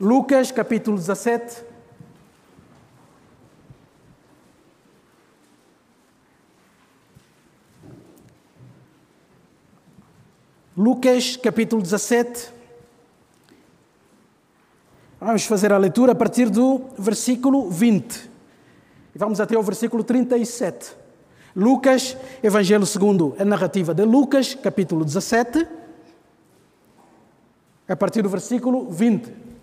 Lucas 0.00 0.50
capítulo 0.50 0.96
17. 0.96 1.64
Lucas 10.76 11.36
capítulo 11.36 11.80
17. 11.80 12.52
Vamos 15.20 15.44
fazer 15.44 15.72
a 15.72 15.78
leitura 15.78 16.10
a 16.10 16.14
partir 16.16 16.50
do 16.50 16.86
versículo 16.98 17.70
20. 17.70 18.30
E 19.14 19.18
vamos 19.18 19.40
até 19.40 19.56
o 19.56 19.62
versículo 19.62 20.02
37. 20.02 20.92
Lucas, 21.54 22.16
Evangelho 22.42 22.84
segundo 22.84 23.36
a 23.38 23.44
narrativa 23.44 23.94
de 23.94 24.04
Lucas, 24.04 24.56
capítulo 24.56 25.04
17, 25.04 25.68
a 27.86 27.94
partir 27.94 28.22
do 28.22 28.28
versículo 28.28 28.90
20. 28.90 29.53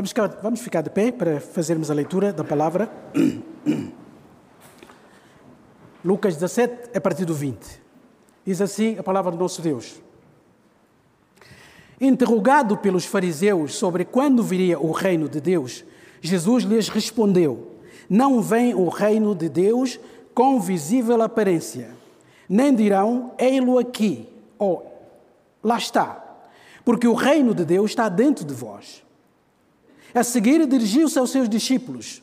Vamos 0.00 0.12
ficar, 0.12 0.28
vamos 0.42 0.60
ficar 0.60 0.80
de 0.80 0.88
pé 0.88 1.12
para 1.12 1.40
fazermos 1.40 1.90
a 1.90 1.94
leitura 1.94 2.32
da 2.32 2.42
palavra. 2.42 2.90
Lucas 6.02 6.36
17, 6.36 6.96
a 6.96 7.00
partir 7.02 7.26
do 7.26 7.34
20. 7.34 7.82
Diz 8.46 8.62
assim 8.62 8.96
a 8.98 9.02
palavra 9.02 9.30
do 9.30 9.36
nosso 9.36 9.60
Deus. 9.60 10.00
Interrogado 12.00 12.78
pelos 12.78 13.04
fariseus 13.04 13.74
sobre 13.74 14.06
quando 14.06 14.42
viria 14.42 14.80
o 14.80 14.90
reino 14.90 15.28
de 15.28 15.38
Deus, 15.38 15.84
Jesus 16.22 16.64
lhes 16.64 16.88
respondeu: 16.88 17.72
Não 18.08 18.40
vem 18.40 18.74
o 18.74 18.88
reino 18.88 19.34
de 19.34 19.50
Deus 19.50 20.00
com 20.32 20.58
visível 20.58 21.20
aparência, 21.20 21.90
nem 22.48 22.74
dirão, 22.74 23.34
ei-lo 23.36 23.78
aqui, 23.78 24.26
ou 24.58 24.98
lá 25.62 25.76
está, 25.76 26.24
porque 26.86 27.06
o 27.06 27.12
reino 27.12 27.54
de 27.54 27.66
Deus 27.66 27.90
está 27.90 28.08
dentro 28.08 28.46
de 28.46 28.54
vós. 28.54 29.09
A 30.14 30.22
seguir, 30.22 30.66
dirigiu-se 30.66 31.18
aos 31.18 31.30
seus 31.30 31.48
discípulos: 31.48 32.22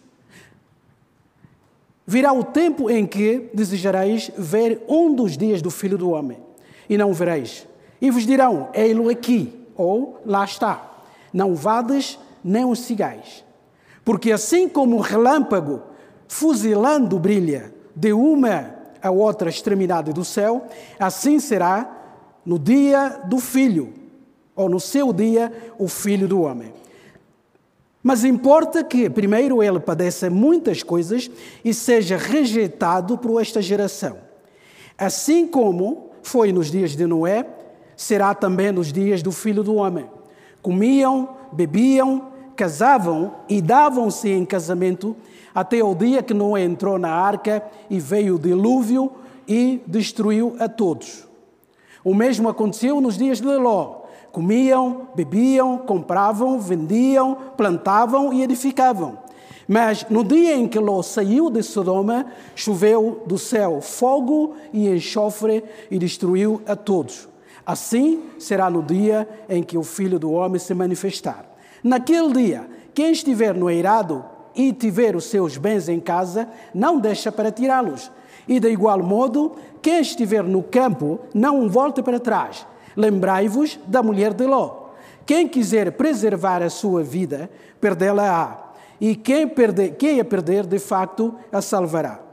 Virá 2.06 2.32
o 2.34 2.44
tempo 2.44 2.90
em 2.90 3.06
que 3.06 3.50
desejareis 3.54 4.32
ver 4.38 4.84
um 4.88 5.14
dos 5.14 5.38
dias 5.38 5.62
do 5.62 5.70
Filho 5.70 5.98
do 5.98 6.10
Homem, 6.12 6.38
e 6.90 6.98
não 6.98 7.12
o 7.12 7.14
vereis. 7.14 7.68
E 8.02 8.10
vos 8.12 8.26
dirão: 8.26 8.70
Ei-lo 8.74 9.10
aqui, 9.10 9.54
ou 9.76 10.22
lá 10.26 10.44
está. 10.44 11.04
Não 11.34 11.56
vades 11.56 12.18
nem 12.44 12.66
os 12.66 12.80
sigais. 12.80 13.44
Porque 14.06 14.32
assim 14.32 14.70
como 14.70 14.96
o 14.96 15.02
relâmpago 15.02 15.82
fuzilando 16.28 17.20
brilha 17.20 17.74
de 17.96 18.14
uma 18.14 18.76
a 19.02 19.12
outra 19.12 19.50
extremidade 19.50 20.14
do 20.14 20.24
céu, 20.24 20.66
assim 21.00 21.40
será 21.40 21.94
no 22.46 22.58
dia 22.58 23.22
do 23.26 23.40
Filho, 23.40 23.94
ou 24.56 24.70
no 24.70 24.80
seu 24.80 25.12
dia, 25.12 25.52
o 25.78 25.88
Filho 25.88 26.28
do 26.28 26.42
Homem. 26.42 26.74
Mas 28.08 28.24
importa 28.24 28.86
que, 28.86 29.10
primeiro, 29.10 29.62
ele 29.62 29.82
padeça 29.82 30.30
muitas 30.30 30.82
coisas 30.82 31.30
e 31.62 31.74
seja 31.74 32.16
rejeitado 32.16 33.18
por 33.18 33.42
esta 33.42 33.62
geração. 33.62 34.16
Assim 34.98 35.46
como 35.46 36.12
foi 36.24 36.54
nos 36.54 36.72
dias 36.72 36.96
de 36.96 37.06
Noé, 37.06 37.46
será 37.98 38.34
também 38.34 38.72
nos 38.72 38.94
dias 38.94 39.22
do 39.22 39.30
filho 39.30 39.62
do 39.62 39.76
homem. 39.76 40.10
Comiam, 40.62 41.36
bebiam, 41.52 42.32
casavam 42.56 43.36
e 43.50 43.62
davam-se 43.62 44.30
em 44.30 44.46
casamento 44.46 45.14
até 45.54 45.84
o 45.84 45.94
dia 45.94 46.24
que 46.24 46.34
Noé 46.34 46.64
entrou 46.64 46.98
na 46.98 47.12
arca 47.12 47.62
e 47.90 48.00
veio 48.00 48.36
o 48.36 48.40
dilúvio 48.40 49.12
e 49.46 49.84
destruiu 49.86 50.56
a 50.60 50.70
todos. 50.70 51.28
O 52.06 52.14
mesmo 52.14 52.48
aconteceu 52.48 53.02
nos 53.02 53.18
dias 53.18 53.42
de 53.42 53.54
Ló. 53.58 54.07
Comiam, 54.38 55.08
bebiam, 55.16 55.80
compravam, 55.80 56.60
vendiam, 56.60 57.36
plantavam 57.58 58.32
e 58.32 58.44
edificavam. 58.44 59.18
Mas 59.68 60.06
no 60.12 60.24
dia 60.24 60.56
em 60.56 60.68
que 60.68 60.78
Ló 60.78 61.02
saiu 61.02 61.50
de 61.50 61.64
Sodoma, 61.64 62.28
choveu 62.54 63.24
do 63.26 63.40
céu 63.40 63.82
fogo 63.82 64.54
e 64.72 64.90
enxofre 64.90 65.64
e 65.90 65.98
destruiu 65.98 66.62
a 66.68 66.76
todos. 66.76 67.28
Assim 67.66 68.26
será 68.38 68.70
no 68.70 68.84
dia 68.84 69.28
em 69.50 69.64
que 69.64 69.76
o 69.76 69.82
Filho 69.82 70.20
do 70.20 70.32
Homem 70.32 70.60
se 70.60 70.76
manifestar. 70.76 71.44
Naquele 71.84 72.32
dia, 72.32 72.70
quem 72.94 73.10
estiver 73.10 73.56
no 73.56 73.68
eirado 73.68 74.24
e 74.54 74.72
tiver 74.72 75.16
os 75.16 75.24
seus 75.26 75.58
bens 75.58 75.90
em 75.90 76.00
casa, 76.00 76.48
não 76.76 77.00
deixa 77.00 77.32
para 77.32 77.52
tirá-los. 77.52 78.12
E 78.48 78.60
de 78.60 78.70
igual 78.70 79.02
modo, 79.02 79.54
quem 79.82 80.00
estiver 80.00 80.44
no 80.44 80.62
campo, 80.62 81.22
não 81.34 81.68
volte 81.68 82.04
para 82.04 82.20
trás 82.20 82.68
Lembrai-vos 82.98 83.80
da 83.88 84.04
mulher 84.04 84.34
de 84.34 84.46
Ló. 84.46 84.88
Quem 85.26 85.48
quiser 85.48 85.92
preservar 85.94 86.62
a 86.62 86.70
sua 86.70 87.04
vida, 87.04 87.50
perdê-la-á. 87.80 88.72
E 89.00 89.16
quem, 89.16 89.48
perder, 89.48 89.96
quem 89.96 90.20
a 90.20 90.26
perder, 90.26 90.66
de 90.66 90.80
facto, 90.80 91.36
a 91.52 91.62
salvará. 91.62 92.28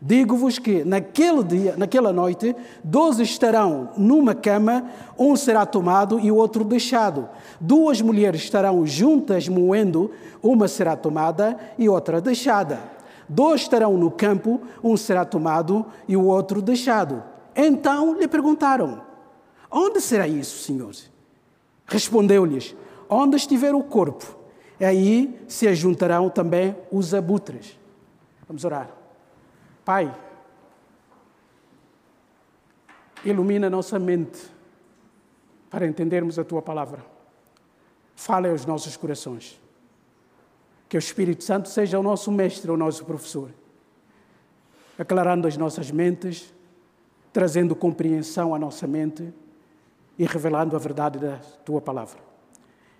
Digo-vos 0.00 0.58
que 0.58 0.84
naquele 0.84 1.42
dia, 1.42 1.74
naquela 1.76 2.12
noite, 2.12 2.54
doze 2.84 3.22
estarão 3.22 3.90
numa 3.96 4.34
cama, 4.34 4.84
um 5.18 5.34
será 5.34 5.64
tomado 5.64 6.20
e 6.20 6.30
o 6.30 6.36
outro 6.36 6.64
deixado. 6.64 7.28
Duas 7.60 8.00
mulheres 8.00 8.42
estarão 8.42 8.86
juntas 8.86 9.48
moendo, 9.48 10.10
uma 10.42 10.68
será 10.68 10.96
tomada 10.96 11.56
e 11.78 11.88
outra 11.88 12.20
deixada. 12.20 12.78
Dois 13.28 13.62
estarão 13.62 13.96
no 13.96 14.10
campo, 14.10 14.60
um 14.82 14.96
será 14.96 15.24
tomado 15.24 15.84
e 16.06 16.16
o 16.16 16.24
outro 16.24 16.62
deixado. 16.62 17.22
Então 17.54 18.14
lhe 18.14 18.28
perguntaram: 18.28 19.00
Onde 19.78 20.00
será 20.00 20.26
isso, 20.26 20.56
Senhor? 20.64 20.94
Respondeu-lhes: 21.84 22.74
Onde 23.10 23.36
estiver 23.36 23.74
o 23.74 23.84
corpo, 23.84 24.24
aí 24.80 25.38
se 25.46 25.68
ajuntarão 25.68 26.30
também 26.30 26.74
os 26.90 27.12
abutres. 27.12 27.78
Vamos 28.48 28.64
orar. 28.64 28.90
Pai, 29.84 30.16
ilumina 33.22 33.68
nossa 33.68 33.98
mente 33.98 34.40
para 35.68 35.86
entendermos 35.86 36.38
a 36.38 36.44
tua 36.44 36.62
palavra. 36.62 37.04
Fale 38.14 38.48
aos 38.48 38.64
nossos 38.64 38.96
corações. 38.96 39.60
Que 40.88 40.96
o 40.96 40.98
Espírito 40.98 41.44
Santo 41.44 41.68
seja 41.68 41.98
o 41.98 42.02
nosso 42.02 42.32
mestre, 42.32 42.70
o 42.70 42.78
nosso 42.78 43.04
professor, 43.04 43.50
aclarando 44.98 45.46
as 45.46 45.58
nossas 45.58 45.90
mentes, 45.90 46.54
trazendo 47.30 47.76
compreensão 47.76 48.54
à 48.54 48.58
nossa 48.58 48.86
mente 48.86 49.34
e 50.18 50.24
revelando 50.24 50.74
a 50.76 50.78
verdade 50.78 51.18
da 51.18 51.36
tua 51.64 51.80
palavra. 51.80 52.18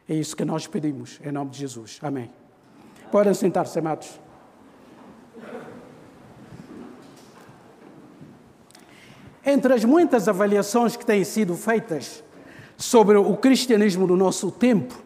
É 0.08 0.14
isso 0.14 0.36
que 0.36 0.44
nós 0.44 0.66
pedimos, 0.66 1.20
em 1.24 1.32
nome 1.32 1.50
de 1.50 1.58
Jesus. 1.58 1.98
Amém. 2.02 2.30
Podem 3.10 3.34
sentar-se, 3.34 3.78
amados. 3.78 4.20
Entre 9.44 9.72
as 9.72 9.84
muitas 9.84 10.28
avaliações 10.28 10.96
que 10.96 11.06
têm 11.06 11.22
sido 11.22 11.54
feitas 11.54 12.22
sobre 12.76 13.16
o 13.16 13.36
cristianismo 13.36 14.06
do 14.06 14.16
nosso 14.16 14.50
tempo, 14.50 15.00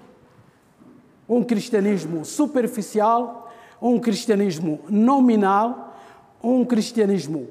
um 1.28 1.44
cristianismo 1.44 2.24
superficial, 2.24 3.52
um 3.80 3.98
cristianismo 3.98 4.80
nominal, 4.88 5.98
um 6.42 6.64
cristianismo 6.64 7.48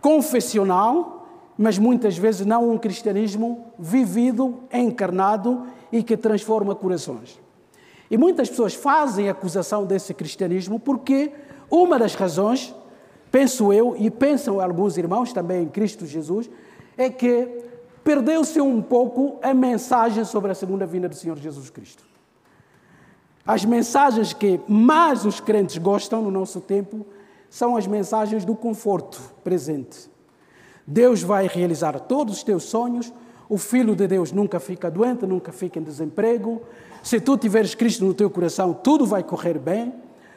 confessional, 0.00 1.21
mas 1.56 1.78
muitas 1.78 2.16
vezes 2.16 2.46
não 2.46 2.70
um 2.70 2.78
cristianismo 2.78 3.66
vivido, 3.78 4.60
encarnado 4.72 5.66
e 5.90 6.02
que 6.02 6.16
transforma 6.16 6.74
corações. 6.74 7.40
E 8.10 8.16
muitas 8.16 8.48
pessoas 8.48 8.74
fazem 8.74 9.28
acusação 9.28 9.84
desse 9.84 10.12
cristianismo 10.14 10.78
porque 10.78 11.32
uma 11.70 11.98
das 11.98 12.14
razões, 12.14 12.74
penso 13.30 13.72
eu, 13.72 13.96
e 13.98 14.10
pensam 14.10 14.60
alguns 14.60 14.96
irmãos 14.96 15.32
também 15.32 15.62
em 15.62 15.68
Cristo 15.68 16.06
Jesus, 16.06 16.50
é 16.96 17.08
que 17.08 17.48
perdeu-se 18.04 18.60
um 18.60 18.82
pouco 18.82 19.38
a 19.42 19.54
mensagem 19.54 20.24
sobre 20.24 20.52
a 20.52 20.54
segunda 20.54 20.84
vinda 20.84 21.08
do 21.08 21.14
Senhor 21.14 21.38
Jesus 21.38 21.70
Cristo. 21.70 22.04
As 23.46 23.64
mensagens 23.64 24.32
que 24.32 24.60
mais 24.68 25.24
os 25.24 25.40
crentes 25.40 25.78
gostam 25.78 26.22
no 26.22 26.30
nosso 26.30 26.60
tempo 26.60 27.04
são 27.48 27.76
as 27.76 27.86
mensagens 27.86 28.44
do 28.44 28.54
conforto 28.54 29.20
presente 29.42 30.11
Deus 30.86 31.22
vai 31.22 31.46
realizar 31.46 31.98
todos 32.00 32.38
os 32.38 32.42
teus 32.42 32.64
sonhos. 32.64 33.12
O 33.48 33.58
Filho 33.58 33.94
de 33.94 34.06
Deus 34.06 34.32
nunca 34.32 34.58
fica 34.58 34.90
doente, 34.90 35.26
nunca 35.26 35.52
fica 35.52 35.78
em 35.78 35.82
desemprego. 35.82 36.62
Se 37.02 37.20
tu 37.20 37.36
tiveres 37.36 37.74
Cristo 37.74 38.04
no 38.04 38.14
teu 38.14 38.30
coração, 38.30 38.72
tudo 38.72 39.04
vai 39.04 39.22
correr 39.22 39.58
bem. 39.58 39.92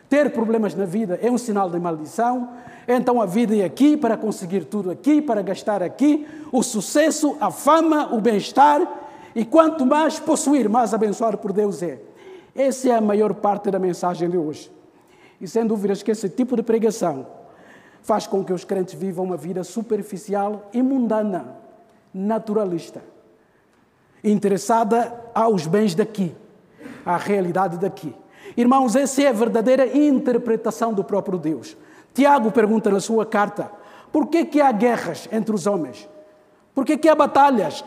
ter 0.09 0.31
problemas 0.31 0.75
na 0.75 0.85
vida 0.85 1.19
é 1.21 1.31
um 1.31 1.37
sinal 1.37 1.69
de 1.69 1.79
maldição, 1.79 2.49
então 2.87 3.19
a 3.21 3.25
vida 3.25 3.55
é 3.55 3.63
aqui 3.63 3.97
para 3.97 4.15
conseguir 4.15 4.65
tudo 4.65 4.91
aqui, 4.91 5.21
para 5.21 5.41
gastar 5.41 5.81
aqui, 5.81 6.27
o 6.51 6.61
sucesso, 6.61 7.35
a 7.39 7.49
fama, 7.49 8.13
o 8.13 8.21
bem-estar, 8.21 8.81
e 9.35 9.43
quanto 9.43 9.85
mais 9.85 10.19
possuir, 10.19 10.69
mais 10.69 10.93
abençoado 10.93 11.37
por 11.37 11.51
Deus 11.51 11.81
é. 11.81 11.99
Essa 12.55 12.89
é 12.89 12.91
a 12.93 13.01
maior 13.01 13.33
parte 13.33 13.69
da 13.69 13.79
mensagem 13.79 14.29
de 14.29 14.37
hoje. 14.37 14.71
E 15.41 15.47
sem 15.47 15.65
dúvidas 15.65 16.01
que 16.01 16.11
esse 16.11 16.29
tipo 16.29 16.55
de 16.55 16.63
pregação 16.63 17.25
faz 18.05 18.27
com 18.27 18.45
que 18.45 18.53
os 18.53 18.63
crentes 18.63 18.93
vivam 18.93 19.25
uma 19.25 19.35
vida 19.35 19.63
superficial 19.63 20.69
e 20.71 20.79
mundana, 20.79 21.57
naturalista, 22.13 23.01
interessada 24.23 25.11
aos 25.33 25.65
bens 25.65 25.95
daqui, 25.95 26.35
à 27.03 27.17
realidade 27.17 27.79
daqui. 27.79 28.15
Irmãos, 28.55 28.95
essa 28.95 29.23
é 29.23 29.27
a 29.27 29.33
verdadeira 29.33 29.87
interpretação 29.97 30.93
do 30.93 31.03
próprio 31.03 31.39
Deus. 31.39 31.75
Tiago 32.13 32.51
pergunta 32.51 32.91
na 32.91 32.99
sua 32.99 33.25
carta: 33.25 33.71
por 34.11 34.27
que, 34.27 34.45
que 34.45 34.61
há 34.61 34.71
guerras 34.71 35.27
entre 35.31 35.55
os 35.55 35.65
homens? 35.65 36.07
Por 36.75 36.85
que, 36.85 36.97
que 36.97 37.09
há 37.09 37.15
batalhas 37.15 37.83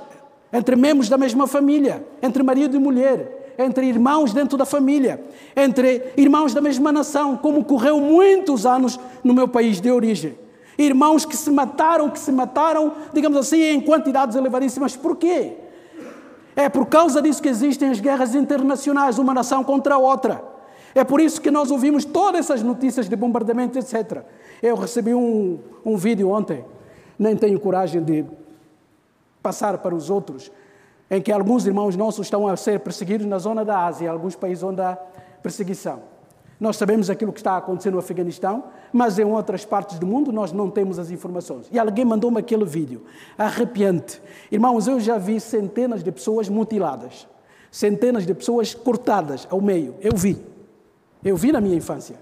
entre 0.53 0.75
membros 0.75 1.09
da 1.09 1.17
mesma 1.17 1.47
família, 1.47 2.05
entre 2.21 2.43
marido 2.43 2.75
e 2.75 2.81
mulher, 2.81 3.38
entre 3.59 3.87
irmãos 3.87 4.33
dentro 4.33 4.57
da 4.57 4.65
família, 4.65 5.21
entre 5.57 6.13
irmãos 6.17 6.55
da 6.55 6.61
mesma 6.61 6.93
nação, 6.93 7.37
como 7.37 7.61
ocorreu 7.61 8.01
muitos 8.01 8.65
anos 8.65 9.01
no 9.25 9.35
meu 9.35 9.49
país 9.49 9.81
de 9.81 9.91
origem? 9.91 10.39
Irmãos 10.79 11.25
que 11.25 11.37
se 11.37 11.51
mataram, 11.51 12.09
que 12.09 12.21
se 12.21 12.31
mataram, 12.31 12.93
digamos 13.13 13.37
assim, 13.37 13.61
em 13.61 13.81
quantidades 13.81 14.37
elevadíssimas. 14.37 14.95
Por 14.95 15.17
quê? 15.17 15.55
É 16.55 16.69
por 16.69 16.87
causa 16.87 17.21
disso 17.21 17.43
que 17.43 17.49
existem 17.49 17.91
as 17.91 17.99
guerras 17.99 18.37
internacionais, 18.37 19.19
uma 19.19 19.35
nação 19.35 19.65
contra 19.65 19.97
a 19.97 19.99
outra. 19.99 20.41
É 20.95 21.03
por 21.03 21.21
isso 21.21 21.41
que 21.41 21.51
nós 21.51 21.73
ouvimos 21.73 22.05
todas 22.05 22.41
essas 22.41 22.63
notícias 22.63 23.09
de 23.09 23.17
bombardamento, 23.17 23.77
etc. 23.77 24.23
Eu 24.63 24.77
recebi 24.77 25.15
um, 25.15 25.59
um 25.85 25.97
vídeo 25.97 26.31
ontem, 26.31 26.65
nem 27.19 27.37
tenho 27.37 27.59
coragem 27.59 28.03
de 28.03 28.25
passar 29.43 29.79
para 29.79 29.95
os 29.95 30.11
outros, 30.11 30.51
em 31.11 31.23
que 31.23 31.33
alguns 31.33 31.67
irmãos 31.67 31.97
nossos 31.97 32.27
estão 32.27 32.47
a 32.47 32.57
ser 32.57 32.81
perseguidos 32.81 33.27
na 33.27 33.39
zona 33.39 33.65
da 33.65 33.87
Ásia, 33.87 34.11
alguns 34.11 34.37
países 34.37 34.63
onde 34.63 34.81
há 34.81 34.97
perseguição. 35.43 36.03
Nós 36.61 36.77
sabemos 36.77 37.09
aquilo 37.09 37.33
que 37.33 37.39
está 37.39 37.57
acontecendo 37.57 37.95
no 37.95 38.01
Afeganistão, 38.01 38.65
mas 38.93 39.19
em 39.19 39.25
outras 39.25 39.65
partes 39.65 39.99
do 39.99 40.07
mundo 40.07 40.33
nós 40.33 40.53
não 40.53 40.69
temos 40.69 40.99
as 40.99 41.11
informações. 41.11 41.69
E 41.71 41.79
alguém 41.79 42.05
mandou-me 42.05 42.39
aquele 42.39 42.65
vídeo, 42.65 43.05
arrepiante. 43.37 44.21
Irmãos, 44.51 44.89
eu 44.89 44.99
já 44.99 45.17
vi 45.19 45.39
centenas 45.39 46.03
de 46.03 46.11
pessoas 46.11 46.49
mutiladas, 46.49 47.29
centenas 47.71 48.27
de 48.27 48.35
pessoas 48.35 48.75
cortadas 48.75 49.47
ao 49.51 49.61
meio. 49.61 49.95
Eu 50.01 50.17
vi. 50.17 50.45
Eu 51.25 51.37
vi 51.37 51.53
na 51.53 51.61
minha 51.61 51.77
infância. 51.77 52.17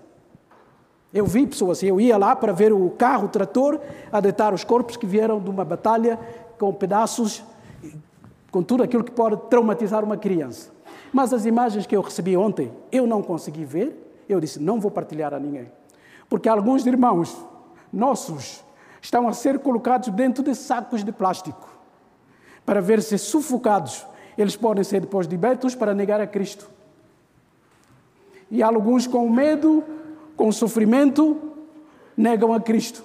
Eu 1.15 1.25
vi 1.25 1.47
pessoas, 1.47 1.83
eu 1.83 1.99
ia 1.99 2.19
lá 2.19 2.37
para 2.37 2.53
ver 2.53 2.75
o 2.75 2.91
carro, 2.91 3.25
o 3.25 3.29
trator, 3.29 3.81
a 4.13 4.21
deitar 4.21 4.53
os 4.53 4.65
corpos 4.65 4.99
que 4.99 5.07
vieram 5.07 5.41
de 5.41 5.49
uma 5.49 5.65
batalha 5.65 6.19
com 6.59 6.75
pedaços, 6.75 7.43
com 8.51 8.63
tudo 8.63 8.83
aquilo 8.83 9.05
que 9.05 9.11
pode 9.11 9.37
traumatizar 9.49 10.05
uma 10.05 10.17
criança. 10.17 10.71
Mas 11.13 11.33
as 11.33 11.47
imagens 11.47 11.87
que 11.87 11.97
eu 11.97 12.01
recebi 12.01 12.37
ontem, 12.37 12.73
eu 12.91 13.07
não 13.07 13.23
consegui 13.23 13.65
ver, 13.65 14.25
eu 14.29 14.41
disse, 14.41 14.61
não 14.61 14.81
vou 14.81 14.91
partilhar 14.91 15.33
a 15.33 15.39
ninguém. 15.39 15.71
Porque 16.29 16.49
alguns 16.49 16.85
irmãos 16.87 17.37
nossos 17.93 18.65
estão 19.01 19.29
a 19.29 19.33
ser 19.33 19.59
colocados 19.59 20.09
dentro 20.09 20.43
de 20.43 20.55
sacos 20.55 21.05
de 21.05 21.13
plástico 21.13 21.69
para 22.65 22.81
ver-se 22.81 23.17
sufocados. 23.19 24.07
Eles 24.37 24.57
podem 24.57 24.83
ser 24.83 25.01
depois 25.01 25.27
libertos 25.27 25.75
para 25.75 25.95
negar 25.95 26.21
a 26.21 26.27
Cristo. 26.27 26.69
E 28.51 28.63
alguns 28.63 29.07
com 29.07 29.29
medo, 29.31 29.83
com 30.37 30.51
sofrimento, 30.53 31.41
negam 32.17 32.53
a 32.53 32.61
Cristo 32.61 33.05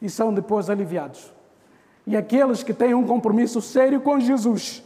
e 0.00 0.08
são 0.08 0.32
depois 0.32 0.70
aliviados. 0.70 1.37
E 2.08 2.16
aqueles 2.16 2.62
que 2.62 2.72
têm 2.72 2.94
um 2.94 3.06
compromisso 3.06 3.60
sério 3.60 4.00
com 4.00 4.18
Jesus 4.18 4.82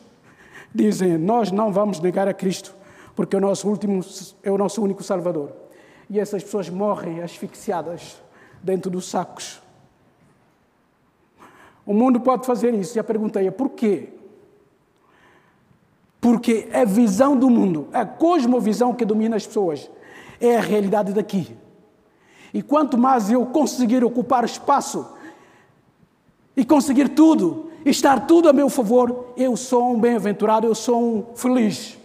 dizem: 0.74 1.16
Nós 1.16 1.52
não 1.52 1.72
vamos 1.72 2.00
negar 2.00 2.26
a 2.26 2.34
Cristo, 2.34 2.74
porque 3.14 3.36
é 3.36 3.38
o 3.38 3.40
nosso, 3.40 3.68
último, 3.68 4.00
é 4.42 4.50
o 4.50 4.58
nosso 4.58 4.82
único 4.82 5.04
Salvador. 5.04 5.52
E 6.10 6.18
essas 6.18 6.42
pessoas 6.42 6.68
morrem 6.68 7.22
asfixiadas 7.22 8.20
dentro 8.60 8.90
dos 8.90 9.08
sacos. 9.08 9.62
O 11.86 11.94
mundo 11.94 12.18
pode 12.18 12.44
fazer 12.44 12.74
isso. 12.74 12.98
E 12.98 13.00
a 13.00 13.04
pergunta 13.04 13.40
é: 13.40 13.52
por 13.52 13.70
quê? 13.70 14.08
Porque 16.20 16.68
a 16.72 16.84
visão 16.84 17.36
do 17.36 17.48
mundo, 17.48 17.86
a 17.92 18.04
cosmovisão 18.04 18.92
que 18.92 19.04
domina 19.04 19.36
as 19.36 19.46
pessoas, 19.46 19.88
é 20.40 20.56
a 20.56 20.60
realidade 20.60 21.12
daqui. 21.12 21.56
E 22.52 22.62
quanto 22.62 22.98
mais 22.98 23.30
eu 23.30 23.46
conseguir 23.46 24.02
ocupar 24.02 24.44
espaço 24.44 25.21
e 26.56 26.64
conseguir 26.64 27.10
tudo, 27.10 27.70
estar 27.84 28.26
tudo 28.26 28.48
a 28.48 28.52
meu 28.52 28.68
favor, 28.68 29.32
eu 29.36 29.56
sou 29.56 29.94
um 29.94 30.00
bem-aventurado, 30.00 30.66
eu 30.66 30.74
sou 30.74 31.02
um 31.02 31.36
feliz. 31.36 31.98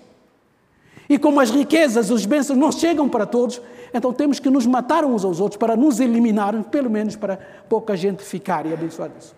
E 1.09 1.17
como 1.17 1.39
as 1.39 1.49
riquezas, 1.49 2.09
os 2.09 2.25
bênçãos 2.25 2.57
não 2.57 2.71
chegam 2.71 3.07
para 3.07 3.25
todos, 3.25 3.61
então 3.93 4.11
temos 4.11 4.39
que 4.39 4.49
nos 4.49 4.65
matar 4.65 5.05
uns 5.05 5.23
aos 5.23 5.39
outros 5.39 5.57
para 5.57 5.75
nos 5.75 5.99
eliminar, 5.99 6.53
pelo 6.65 6.89
menos 6.89 7.15
para 7.15 7.37
pouca 7.69 7.95
gente 7.95 8.23
ficar 8.23 8.65
e 8.65 8.73
abençoar 8.73 9.11
isso. 9.17 9.35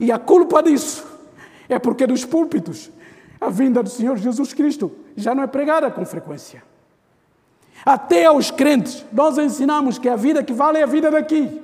E 0.00 0.10
a 0.10 0.18
culpa 0.18 0.62
disso 0.62 1.06
é 1.68 1.78
porque 1.78 2.06
dos 2.06 2.24
púlpitos 2.24 2.90
a 3.40 3.50
vinda 3.50 3.82
do 3.82 3.90
Senhor 3.90 4.16
Jesus 4.16 4.52
Cristo 4.54 4.92
já 5.16 5.34
não 5.34 5.42
é 5.42 5.46
pregada 5.46 5.90
com 5.90 6.04
frequência. 6.06 6.62
Até 7.84 8.26
aos 8.26 8.50
crentes, 8.50 9.04
nós 9.12 9.36
ensinamos 9.36 9.98
que 9.98 10.08
a 10.08 10.14
vida 10.14 10.42
que 10.42 10.52
vale 10.52 10.78
é 10.78 10.84
a 10.84 10.86
vida 10.86 11.10
daqui. 11.10 11.60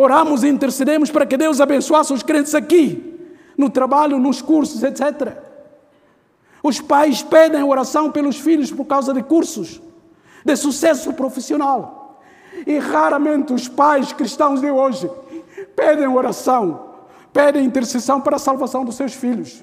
Oramos 0.00 0.42
e 0.42 0.48
intercedemos 0.48 1.10
para 1.10 1.26
que 1.26 1.36
Deus 1.36 1.60
abençoasse 1.60 2.10
os 2.10 2.22
crentes 2.22 2.54
aqui, 2.54 3.20
no 3.54 3.68
trabalho, 3.68 4.18
nos 4.18 4.40
cursos, 4.40 4.82
etc. 4.82 5.36
Os 6.62 6.80
pais 6.80 7.22
pedem 7.22 7.62
oração 7.62 8.10
pelos 8.10 8.40
filhos 8.40 8.72
por 8.72 8.86
causa 8.86 9.12
de 9.12 9.22
cursos, 9.22 9.78
de 10.42 10.56
sucesso 10.56 11.12
profissional. 11.12 12.18
E 12.66 12.78
raramente 12.78 13.52
os 13.52 13.68
pais 13.68 14.10
cristãos 14.10 14.62
de 14.62 14.70
hoje 14.70 15.10
pedem 15.76 16.08
oração, 16.08 16.94
pedem 17.30 17.66
intercessão 17.66 18.22
para 18.22 18.36
a 18.36 18.38
salvação 18.38 18.86
dos 18.86 18.94
seus 18.94 19.12
filhos. 19.12 19.62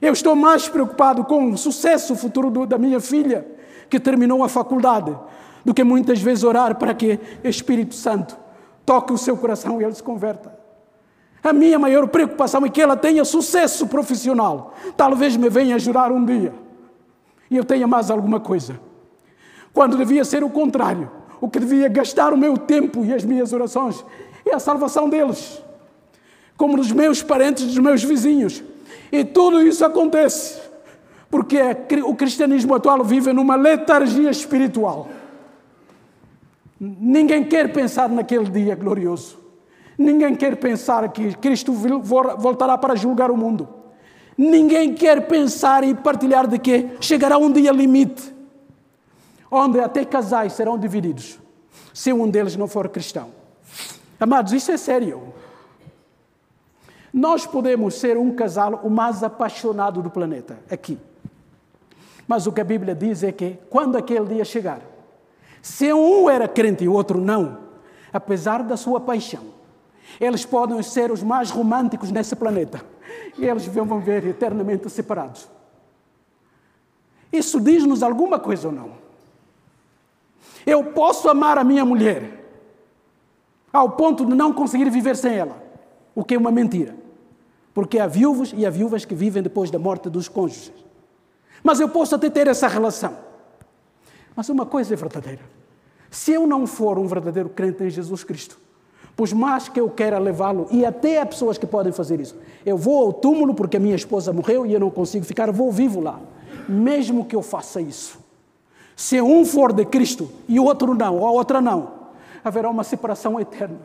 Eu 0.00 0.12
estou 0.12 0.36
mais 0.36 0.68
preocupado 0.68 1.24
com 1.24 1.50
o 1.50 1.58
sucesso 1.58 2.14
futuro 2.14 2.52
do, 2.52 2.66
da 2.66 2.78
minha 2.78 3.00
filha, 3.00 3.44
que 3.88 3.98
terminou 3.98 4.44
a 4.44 4.48
faculdade, 4.48 5.12
do 5.64 5.74
que 5.74 5.82
muitas 5.82 6.22
vezes 6.22 6.44
orar 6.44 6.76
para 6.76 6.94
que 6.94 7.18
Espírito 7.42 7.96
Santo 7.96 8.38
toque 8.90 9.12
o 9.12 9.18
seu 9.18 9.36
coração 9.36 9.80
e 9.80 9.84
ele 9.84 9.94
se 9.94 10.02
converta. 10.02 10.52
A 11.44 11.52
minha 11.52 11.78
maior 11.78 12.08
preocupação 12.08 12.66
é 12.66 12.68
que 12.68 12.82
ela 12.82 12.96
tenha 12.96 13.24
sucesso 13.24 13.86
profissional. 13.86 14.74
Talvez 14.96 15.36
me 15.36 15.48
venha 15.48 15.76
ajudar 15.76 16.10
um 16.10 16.24
dia 16.24 16.52
e 17.48 17.56
eu 17.56 17.64
tenha 17.64 17.86
mais 17.86 18.10
alguma 18.10 18.40
coisa. 18.40 18.80
Quando 19.72 19.96
devia 19.96 20.24
ser 20.24 20.42
o 20.42 20.50
contrário, 20.50 21.08
o 21.40 21.48
que 21.48 21.60
devia 21.60 21.88
gastar 21.88 22.32
o 22.32 22.36
meu 22.36 22.58
tempo 22.58 23.04
e 23.04 23.14
as 23.14 23.24
minhas 23.24 23.52
orações 23.52 24.04
é 24.44 24.52
a 24.56 24.58
salvação 24.58 25.08
deles, 25.08 25.62
como 26.56 26.76
dos 26.76 26.90
meus 26.90 27.22
parentes, 27.22 27.66
dos 27.66 27.78
meus 27.78 28.02
vizinhos. 28.02 28.60
E 29.12 29.24
tudo 29.24 29.62
isso 29.62 29.84
acontece 29.84 30.60
porque 31.30 31.60
o 32.04 32.16
cristianismo 32.16 32.74
atual 32.74 33.04
vive 33.04 33.32
numa 33.32 33.54
letargia 33.54 34.30
espiritual. 34.30 35.08
Ninguém 36.80 37.44
quer 37.44 37.72
pensar 37.72 38.08
naquele 38.08 38.48
dia 38.48 38.74
glorioso. 38.74 39.38
Ninguém 39.98 40.34
quer 40.34 40.56
pensar 40.56 41.06
que 41.12 41.34
Cristo 41.34 41.72
voltará 41.72 42.78
para 42.78 42.94
julgar 42.94 43.30
o 43.30 43.36
mundo. 43.36 43.68
Ninguém 44.36 44.94
quer 44.94 45.28
pensar 45.28 45.84
e 45.84 45.94
partilhar 45.94 46.46
de 46.46 46.58
que 46.58 46.88
chegará 46.98 47.36
um 47.36 47.52
dia 47.52 47.70
limite 47.70 48.40
onde 49.50 49.80
até 49.80 50.04
casais 50.04 50.52
serão 50.52 50.78
divididos 50.78 51.38
se 51.92 52.12
um 52.12 52.30
deles 52.30 52.56
não 52.56 52.68
for 52.68 52.88
cristão. 52.88 53.30
Amados, 54.18 54.52
isso 54.52 54.70
é 54.70 54.76
sério. 54.76 55.34
Nós 57.12 57.46
podemos 57.46 57.94
ser 57.94 58.16
um 58.16 58.32
casal 58.32 58.80
o 58.84 58.90
mais 58.90 59.24
apaixonado 59.24 60.00
do 60.00 60.10
planeta, 60.10 60.58
aqui. 60.70 60.96
Mas 62.28 62.46
o 62.46 62.52
que 62.52 62.60
a 62.60 62.64
Bíblia 62.64 62.94
diz 62.94 63.24
é 63.24 63.32
que 63.32 63.58
quando 63.68 63.96
aquele 63.96 64.26
dia 64.26 64.44
chegar, 64.44 64.80
se 65.62 65.92
um 65.92 66.28
era 66.28 66.48
crente 66.48 66.84
e 66.84 66.88
o 66.88 66.92
outro 66.92 67.20
não, 67.20 67.58
apesar 68.12 68.62
da 68.62 68.76
sua 68.76 69.00
paixão, 69.00 69.44
eles 70.20 70.44
podem 70.44 70.82
ser 70.82 71.10
os 71.10 71.22
mais 71.22 71.50
românticos 71.50 72.10
nesse 72.10 72.34
planeta 72.34 72.82
e 73.38 73.46
eles 73.46 73.66
vão 73.66 74.00
ver 74.00 74.26
eternamente 74.26 74.88
separados. 74.90 75.48
Isso 77.32 77.60
diz-nos 77.60 78.02
alguma 78.02 78.38
coisa 78.38 78.68
ou 78.68 78.74
não? 78.74 78.92
Eu 80.66 80.84
posso 80.92 81.28
amar 81.28 81.58
a 81.58 81.64
minha 81.64 81.84
mulher 81.84 82.40
ao 83.72 83.90
ponto 83.90 84.26
de 84.26 84.34
não 84.34 84.52
conseguir 84.52 84.90
viver 84.90 85.16
sem 85.16 85.34
ela, 85.34 85.62
o 86.14 86.24
que 86.24 86.34
é 86.34 86.38
uma 86.38 86.50
mentira. 86.50 86.96
Porque 87.72 87.98
há 87.98 88.06
viúvos 88.06 88.52
e 88.54 88.66
há 88.66 88.70
viúvas 88.70 89.04
que 89.04 89.14
vivem 89.14 89.42
depois 89.42 89.70
da 89.70 89.78
morte 89.78 90.10
dos 90.10 90.28
cônjuges. 90.28 90.72
Mas 91.62 91.78
eu 91.78 91.88
posso 91.88 92.14
até 92.14 92.28
ter 92.28 92.48
essa 92.48 92.66
relação. 92.66 93.29
Mas 94.40 94.48
uma 94.48 94.64
coisa 94.64 94.94
é 94.94 94.96
verdadeira. 94.96 95.42
Se 96.10 96.32
eu 96.32 96.46
não 96.46 96.66
for 96.66 96.98
um 96.98 97.06
verdadeiro 97.06 97.50
crente 97.50 97.84
em 97.84 97.90
Jesus 97.90 98.24
Cristo, 98.24 98.58
por 99.14 99.30
mais 99.34 99.68
que 99.68 99.78
eu 99.78 99.90
queira 99.90 100.18
levá-lo, 100.18 100.66
e 100.70 100.82
até 100.82 101.20
há 101.20 101.26
pessoas 101.26 101.58
que 101.58 101.66
podem 101.66 101.92
fazer 101.92 102.18
isso, 102.18 102.34
eu 102.64 102.74
vou 102.74 103.04
ao 103.04 103.12
túmulo 103.12 103.52
porque 103.52 103.76
a 103.76 103.80
minha 103.80 103.94
esposa 103.94 104.32
morreu 104.32 104.64
e 104.64 104.72
eu 104.72 104.80
não 104.80 104.88
consigo 104.88 105.26
ficar, 105.26 105.52
vou 105.52 105.70
vivo 105.70 106.00
lá. 106.00 106.18
Mesmo 106.66 107.26
que 107.26 107.36
eu 107.36 107.42
faça 107.42 107.82
isso, 107.82 108.18
se 108.96 109.20
um 109.20 109.44
for 109.44 109.74
de 109.74 109.84
Cristo 109.84 110.30
e 110.48 110.58
o 110.58 110.64
outro 110.64 110.94
não, 110.94 111.18
ou 111.18 111.26
a 111.26 111.32
outra 111.32 111.60
não, 111.60 111.90
haverá 112.42 112.70
uma 112.70 112.82
separação 112.82 113.38
eterna. 113.38 113.76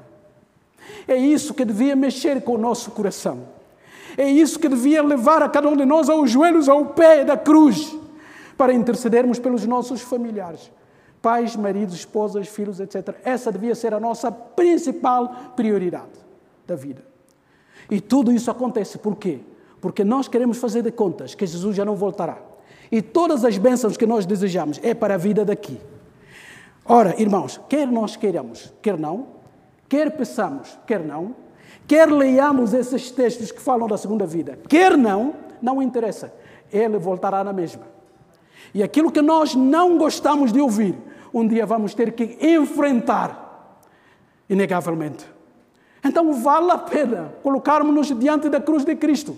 É 1.05 1.17
isso 1.17 1.53
que 1.53 1.65
devia 1.65 1.97
mexer 1.97 2.41
com 2.43 2.53
o 2.53 2.57
nosso 2.57 2.91
coração. 2.91 3.39
É 4.17 4.31
isso 4.31 4.57
que 4.57 4.69
devia 4.69 5.03
levar 5.03 5.43
a 5.43 5.50
cada 5.50 5.67
um 5.67 5.75
de 5.75 5.83
nós 5.83 6.09
aos 6.09 6.31
joelhos, 6.31 6.69
ao 6.69 6.85
pé 6.85 7.25
da 7.25 7.35
cruz, 7.35 7.93
para 8.57 8.74
intercedermos 8.74 9.39
pelos 9.39 9.65
nossos 9.65 10.01
familiares. 10.01 10.71
Pais, 11.21 11.55
maridos, 11.55 11.95
esposas, 11.95 12.47
filhos, 12.47 12.79
etc. 12.79 13.15
Essa 13.24 13.51
devia 13.51 13.75
ser 13.75 13.93
a 13.93 14.00
nossa 14.00 14.31
principal 14.31 15.53
prioridade 15.55 16.19
da 16.67 16.75
vida. 16.75 17.03
E 17.89 18.00
tudo 18.00 18.31
isso 18.31 18.50
acontece 18.50 18.97
por 18.97 19.15
quê? 19.15 19.39
Porque 19.81 20.03
nós 20.03 20.27
queremos 20.27 20.57
fazer 20.57 20.81
de 20.81 20.91
contas 20.91 21.35
que 21.35 21.45
Jesus 21.45 21.75
já 21.75 21.85
não 21.85 21.95
voltará. 21.95 22.38
E 22.91 23.01
todas 23.01 23.43
as 23.43 23.57
bênçãos 23.57 23.97
que 23.97 24.05
nós 24.05 24.25
desejamos 24.25 24.79
é 24.83 24.93
para 24.93 25.15
a 25.15 25.17
vida 25.17 25.43
daqui. 25.43 25.79
Ora, 26.85 27.19
irmãos, 27.19 27.59
quer 27.67 27.88
nós 27.88 28.15
queiramos, 28.15 28.71
quer 28.81 28.97
não, 28.97 29.27
quer 29.89 30.15
peçamos, 30.15 30.77
quer 30.85 31.00
não, 31.00 31.35
quer 31.88 32.12
leiamos 32.12 32.74
esses 32.74 33.09
textos 33.09 33.51
que 33.51 33.59
falam 33.59 33.88
da 33.88 33.97
segunda 33.97 34.25
vida, 34.25 34.59
quer 34.69 34.95
não, 34.95 35.33
não 35.62 35.81
interessa. 35.81 36.31
Ele 36.71 36.97
voltará 36.97 37.43
na 37.43 37.51
mesma. 37.51 37.95
E 38.75 38.84
aquilo 38.84 39.10
que 39.10 39.22
nós 39.22 39.55
não 39.55 39.98
gostamos 39.98 40.51
de 40.51 40.60
ouvir, 40.60 40.98
um 41.34 41.48
dia 41.48 41.65
vamos 41.65 41.94
ter 41.94 42.12
que 42.12 42.38
enfrentar, 42.41 43.79
inegavelmente. 44.50 45.25
Então 46.03 46.34
vale 46.34 46.70
a 46.72 46.77
pena 46.77 47.34
colocarmos-nos 47.41 48.08
diante 48.20 48.50
da 48.50 48.60
cruz 48.60 48.84
de 48.84 48.94
Cristo 48.94 49.38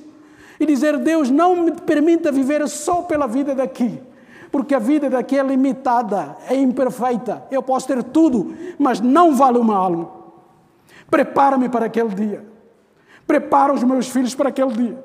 e 0.59 0.65
dizer: 0.65 0.97
Deus, 0.97 1.29
não 1.29 1.55
me 1.55 1.71
permita 1.71 2.31
viver 2.31 2.67
só 2.67 3.03
pela 3.03 3.27
vida 3.27 3.53
daqui, 3.53 4.01
porque 4.51 4.73
a 4.73 4.79
vida 4.79 5.07
daqui 5.07 5.37
é 5.37 5.43
limitada, 5.43 6.35
é 6.49 6.55
imperfeita. 6.55 7.45
Eu 7.51 7.61
posso 7.61 7.87
ter 7.87 8.01
tudo, 8.01 8.55
mas 8.79 8.99
não 8.99 9.35
vale 9.35 9.59
uma 9.59 9.75
alma. 9.75 10.09
Prepara-me 11.11 11.69
para 11.69 11.85
aquele 11.85 12.09
dia. 12.09 12.43
Prepara 13.27 13.71
os 13.71 13.83
meus 13.83 14.07
filhos 14.07 14.33
para 14.33 14.49
aquele 14.49 14.71
dia. 14.71 15.03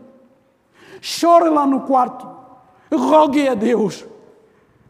Chore 1.02 1.50
lá 1.50 1.66
no 1.66 1.80
quarto. 1.80 2.26
Rogue 2.90 3.46
a 3.46 3.54
Deus 3.54 4.06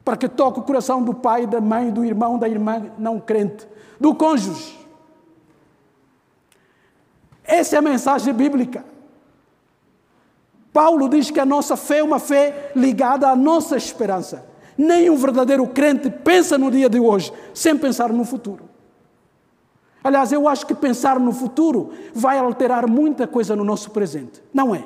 para 0.05 0.17
que 0.17 0.29
toque 0.29 0.61
o 0.61 0.63
coração 0.63 1.03
do 1.03 1.15
pai, 1.15 1.47
da 1.47 1.61
mãe, 1.61 1.91
do 1.91 2.05
irmão, 2.05 2.39
da 2.39 2.49
irmã 2.49 2.91
não 2.99 3.21
crente, 3.21 3.67
do 4.01 4.15
cônjuge. 4.15 4.79
Essa 7.45 7.77
é 7.77 7.79
a 7.79 7.83
mensagem 7.83 8.33
bíblica. 8.33 8.85
Paulo 10.73 11.09
diz 11.09 11.31
que 11.31 11.39
a 11.39 11.47
nossa 11.47 11.77
fé 11.77 11.99
é 11.99 12.03
uma 12.03 12.19
fé 12.19 12.73
ligada 12.75 13.29
à 13.29 13.37
nossa 13.37 13.77
esperança. 13.77 14.47
Nem 14.77 15.11
um 15.11 15.17
verdadeiro 15.17 15.67
crente 15.67 16.09
pensa 16.09 16.57
no 16.57 16.71
dia 16.71 16.89
de 16.89 16.99
hoje 16.99 17.33
sem 17.53 17.77
pensar 17.77 18.11
no 18.11 18.25
futuro. 18.25 18.71
Aliás, 20.03 20.33
eu 20.33 20.49
acho 20.49 20.67
que 20.67 20.75
pensar 20.75 21.21
no 21.21 21.33
futuro 21.33 21.91
vai 22.15 22.39
alterar 22.39 22.89
muita 22.89 23.27
coisa 23.27 23.55
no 23.55 23.63
nosso 23.63 23.91
presente. 23.91 24.43
Não 24.53 24.75
é? 24.75 24.83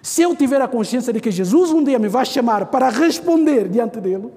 Se 0.00 0.22
eu 0.22 0.36
tiver 0.36 0.60
a 0.60 0.68
consciência 0.68 1.12
de 1.12 1.20
que 1.20 1.30
Jesus 1.30 1.70
um 1.70 1.82
dia 1.82 1.98
me 1.98 2.08
vai 2.08 2.24
chamar 2.24 2.66
para 2.66 2.88
responder 2.88 3.68
diante 3.68 4.00
dele, 4.00 4.32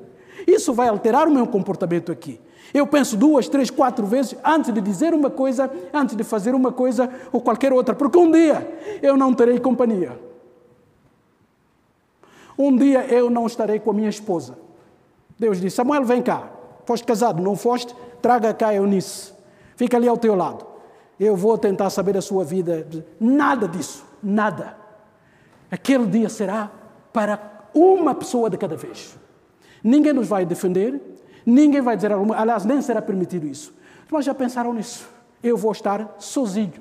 isso 0.45 0.73
vai 0.73 0.87
alterar 0.87 1.27
o 1.27 1.31
meu 1.31 1.47
comportamento 1.47 2.11
aqui. 2.11 2.39
Eu 2.73 2.85
penso 2.85 3.15
duas, 3.15 3.47
três, 3.47 3.69
quatro 3.69 4.05
vezes 4.05 4.35
antes 4.43 4.73
de 4.73 4.81
dizer 4.81 5.13
uma 5.13 5.29
coisa, 5.29 5.71
antes 5.93 6.15
de 6.15 6.23
fazer 6.23 6.53
uma 6.53 6.71
coisa 6.71 7.09
ou 7.31 7.39
qualquer 7.39 7.71
outra, 7.71 7.95
porque 7.95 8.17
um 8.17 8.29
dia 8.29 8.99
eu 9.01 9.15
não 9.15 9.33
terei 9.33 9.59
companhia. 9.59 10.19
Um 12.57 12.75
dia 12.75 13.05
eu 13.05 13.29
não 13.29 13.45
estarei 13.45 13.79
com 13.79 13.91
a 13.91 13.93
minha 13.93 14.09
esposa. 14.09 14.57
Deus 15.39 15.61
disse: 15.61 15.75
Samuel, 15.77 16.03
vem 16.03 16.21
cá. 16.21 16.49
Foste 16.85 17.05
casado, 17.05 17.41
não 17.41 17.55
foste? 17.55 17.95
Traga 18.21 18.53
cá 18.53 18.73
Eunice. 18.73 19.33
Fica 19.75 19.97
ali 19.97 20.07
ao 20.07 20.17
teu 20.17 20.35
lado. 20.35 20.65
Eu 21.19 21.35
vou 21.35 21.57
tentar 21.57 21.89
saber 21.89 22.17
a 22.17 22.21
sua 22.21 22.43
vida. 22.43 22.87
Nada 23.19 23.67
disso. 23.67 24.05
Nada. 24.21 24.75
Aquele 25.69 26.05
dia 26.07 26.29
será 26.29 26.71
para 27.13 27.69
uma 27.73 28.15
pessoa 28.15 28.49
de 28.49 28.57
cada 28.57 28.75
vez. 28.75 29.17
Ninguém 29.83 30.13
nos 30.13 30.27
vai 30.27 30.45
defender, 30.45 31.01
ninguém 31.45 31.81
vai 31.81 31.95
dizer 31.95 32.11
alguma. 32.11 32.35
Aliás, 32.35 32.65
nem 32.65 32.81
será 32.81 33.01
permitido 33.01 33.47
isso. 33.47 33.73
Mas 34.11 34.25
já 34.25 34.33
pensaram 34.33 34.73
nisso? 34.73 35.09
Eu 35.43 35.57
vou 35.57 35.71
estar 35.71 36.15
sozinho 36.17 36.73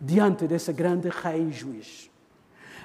diante 0.00 0.46
desse 0.46 0.72
grande 0.72 1.08
rei 1.08 1.50
juiz. 1.50 2.10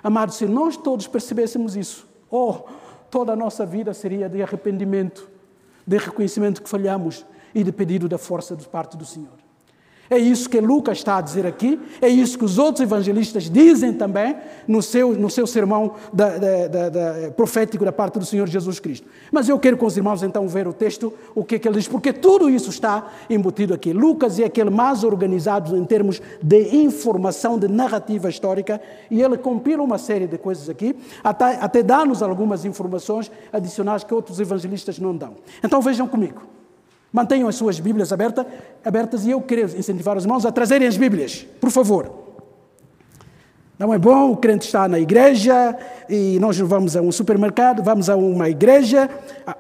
Amados, 0.04 0.36
se 0.36 0.46
nós 0.46 0.76
todos 0.78 1.08
percebêssemos 1.08 1.76
isso, 1.76 2.08
oh, 2.30 2.64
toda 3.10 3.34
a 3.34 3.36
nossa 3.36 3.66
vida 3.66 3.94
seria 3.94 4.28
de 4.28 4.42
arrependimento, 4.42 5.30
de 5.88 5.98
reconhecimento 5.98 6.62
que 6.62 6.70
falhamos 6.70 7.26
e 7.54 7.64
de 7.64 7.72
pedido 7.72 8.10
da 8.10 8.18
força 8.18 8.56
de 8.56 8.68
parte 8.68 8.98
do 8.98 9.06
Senhor. 9.06 9.45
É 10.10 10.18
isso 10.18 10.48
que 10.48 10.60
Lucas 10.62 11.00
está 11.00 11.18
a 11.18 11.22
dizer 11.22 11.48
aqui, 11.48 11.80
é 12.00 12.08
isso 12.08 12.38
que 12.38 12.46
os 12.46 12.60
outros 12.60 12.82
evangelistas 12.82 13.50
dizem 13.50 13.92
também 13.92 14.36
no 14.68 14.82
seu, 14.82 15.14
no 15.14 15.30
seu 15.30 15.48
sermão 15.48 15.94
da, 16.14 16.38
da, 16.38 16.90
da, 16.90 17.32
profético 17.36 17.84
da 17.84 17.92
parte 17.92 18.20
do 18.20 18.26
Senhor 18.26 18.48
Jesus 18.48 18.80
Cristo. 18.80 19.08
Mas 19.32 19.50
eu 19.50 19.58
quero 19.58 19.78
com 19.78 19.86
os 19.86 19.98
irmãos 19.98 20.22
então 20.22 20.48
ver 20.48 20.68
o 20.68 20.74
texto, 20.74 21.12
o 21.34 21.44
que 21.44 21.56
é 21.56 21.60
que 21.60 21.68
ele 21.68 21.78
diz, 21.78 21.88
porque 21.88 22.14
tudo 22.14 22.50
isso 22.50 22.70
está 22.70 23.12
embutido 23.30 23.74
aqui. 23.74 23.94
Lucas 23.94 24.40
é 24.40 24.44
aquele 24.44 24.70
mais 24.70 25.04
organizado 25.04 25.76
em 25.76 25.84
termos 25.84 26.22
de 26.42 26.76
informação, 26.76 27.58
de 27.58 27.68
narrativa 27.68 28.30
histórica, 28.30 28.80
e 29.10 29.24
ele 29.24 29.38
compila 29.38 29.82
uma 29.82 29.98
série 29.98 30.28
de 30.28 30.38
coisas 30.38 30.70
aqui, 30.70 30.96
até, 31.24 31.56
até 31.56 31.82
dá-nos 31.82 32.22
algumas 32.22 32.64
informações 32.64 33.32
adicionais 33.52 34.04
que 34.04 34.14
outros 34.14 34.40
evangelistas 34.40 35.00
não 35.00 35.16
dão. 35.16 35.36
Então 35.64 35.82
vejam 35.82 36.08
comigo. 36.08 36.55
Mantenham 37.16 37.48
as 37.48 37.56
suas 37.56 37.80
Bíblias 37.80 38.12
abertas, 38.12 38.46
abertas 38.84 39.26
e 39.26 39.32
eu 39.32 39.40
quero 39.40 39.62
incentivar 39.78 40.18
os 40.18 40.26
irmãos 40.26 40.46
a 40.46 40.52
trazerem 40.52 40.86
as 40.86 40.98
Bíblias, 40.98 41.48
por 41.62 41.72
favor. 41.72 42.12
Não 43.80 43.94
é 43.94 43.98
bom 43.98 44.34
o 44.34 44.36
crente 44.36 44.66
estar 44.66 44.90
na 44.90 45.00
igreja 45.00 45.78
e 46.10 46.38
nós 46.42 46.60
vamos 46.60 46.94
a 46.94 47.02
um 47.02 47.14
supermercado, 47.14 47.82
vamos 47.82 48.10
a 48.10 48.18
uma 48.18 48.50
igreja, 48.50 49.10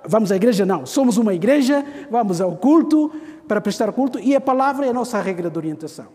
vamos 0.06 0.34
à 0.34 0.36
igreja 0.36 0.66
não, 0.66 0.86
somos 0.86 1.16
uma 1.16 1.34
igreja, 1.34 1.82
vamos 2.12 2.42
ao 2.42 2.58
culto 2.58 3.10
para 3.48 3.62
prestar 3.62 3.90
culto 3.94 4.20
e 4.20 4.36
a 4.36 4.42
palavra 4.42 4.86
é 4.86 4.90
a 4.90 4.94
nossa 4.94 5.22
regra 5.22 5.50
de 5.50 5.58
orientação. 5.58 6.08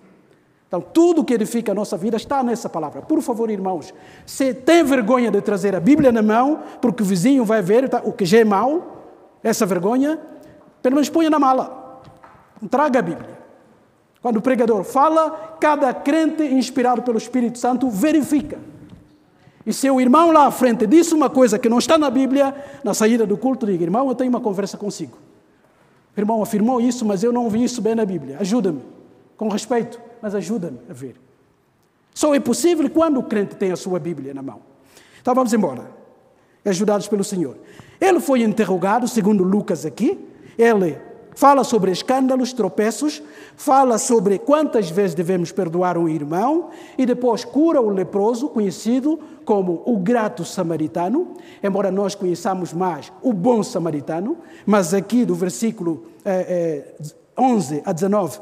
Então, 0.69 0.83
tudo 0.83 1.25
que 1.25 1.33
edifica 1.33 1.73
a 1.73 1.75
nossa 1.75 1.97
vida 1.97 2.19
está 2.19 2.43
nessa 2.43 2.69
palavra. 2.69 3.01
Por 3.01 3.23
favor, 3.23 3.51
irmãos, 3.51 3.95
se 4.27 4.53
tem 4.53 4.85
vergonha 4.85 5.31
de 5.31 5.41
trazer 5.41 5.75
a 5.75 5.81
Bíblia 5.81 6.13
na 6.13 6.21
mão, 6.21 6.61
porque 6.83 7.03
o 7.03 7.07
vizinho 7.07 7.47
vai 7.47 7.63
ver 7.63 7.89
tá, 7.89 8.03
o 8.05 8.13
que 8.13 8.27
já 8.27 8.41
é 8.41 8.45
mau, 8.45 8.99
essa 9.43 9.65
vergonha, 9.65 10.19
pelo 10.83 10.95
menos 10.95 11.09
ponha 11.09 11.31
na 11.31 11.39
mala. 11.39 12.03
Traga 12.71 12.99
a 12.99 13.03
Bíblia. 13.03 13.39
Quando 14.23 14.37
o 14.37 14.43
pregador 14.43 14.85
fala, 14.85 15.57
cada 15.61 15.93
crente 15.95 16.43
inspirado 16.43 17.03
pelo 17.03 17.17
Espírito 17.17 17.59
Santo 17.59 17.89
verifica. 17.89 18.59
E 19.65 19.73
se 19.73 19.91
o 19.91 20.01
irmão 20.01 20.31
lá 20.31 20.47
à 20.47 20.51
frente 20.51 20.87
disse 20.87 21.15
uma 21.15 21.31
coisa 21.31 21.59
que 21.59 21.69
não 21.69 21.79
está 21.79 21.97
na 21.97 22.11
Bíblia, 22.11 22.55
na 22.83 22.93
saída 22.93 23.27
do 23.27 23.37
culto, 23.37 23.67
diga: 23.67 23.83
irmão, 23.83 24.09
eu 24.09 24.15
tenho 24.15 24.31
uma 24.31 24.41
conversa 24.41 24.77
consigo. 24.77 25.17
O 26.17 26.21
irmão 26.21 26.43
afirmou 26.43 26.81
isso, 26.81 27.05
mas 27.05 27.23
eu 27.23 27.33
não 27.33 27.49
vi 27.49 27.65
isso 27.65 27.81
bem 27.81 27.95
na 27.95 28.05
Bíblia. 28.05 28.37
Ajuda-me, 28.41 28.83
com 29.37 29.49
respeito, 29.49 30.01
mas 30.21 30.35
ajuda-me 30.35 30.81
a 30.89 30.93
ver. 30.93 31.17
Só 32.15 32.35
é 32.35 32.41
possível 32.41 32.91
quando 32.91 33.19
o 33.19 33.23
crente 33.23 33.55
tem 33.55 33.71
a 33.71 33.77
sua 33.77 33.99
Bíblia 33.99 34.35
na 34.35 34.43
mão. 34.43 34.61
Então 35.21 35.35
vamos 35.35 35.53
embora, 35.53 35.91
ajudados 36.65 37.07
pelo 37.09 37.23
Senhor. 37.23 37.57
Ele 38.01 38.21
foi 38.21 38.43
interrogado, 38.43 39.07
segundo 39.07 39.45
Lucas 39.45 39.87
aqui, 39.87 40.19
ele 40.61 40.99
fala 41.35 41.65
sobre 41.65 41.91
escândalos, 41.91 42.53
tropeços, 42.53 43.23
fala 43.57 43.97
sobre 43.99 44.39
quantas 44.39 44.91
vezes 44.91 45.15
devemos 45.15 45.51
perdoar 45.51 45.97
um 45.97 46.09
irmão 46.09 46.69
e 46.99 47.07
depois 47.07 47.45
cura 47.45 47.81
o 47.81 47.89
leproso, 47.89 48.49
conhecido 48.49 49.19
como 49.45 49.83
o 49.87 49.97
grato 49.97 50.45
samaritano, 50.45 51.35
embora 51.63 51.91
nós 51.91 52.15
conheçamos 52.15 52.73
mais 52.73 53.11
o 53.23 53.33
bom 53.33 53.63
samaritano, 53.63 54.37
mas 54.67 54.93
aqui 54.93 55.25
do 55.25 55.35
versículo 55.35 56.05
eh, 56.25 56.85
eh, 57.01 57.05
11 57.39 57.83
a 57.85 57.93
19 57.93 58.39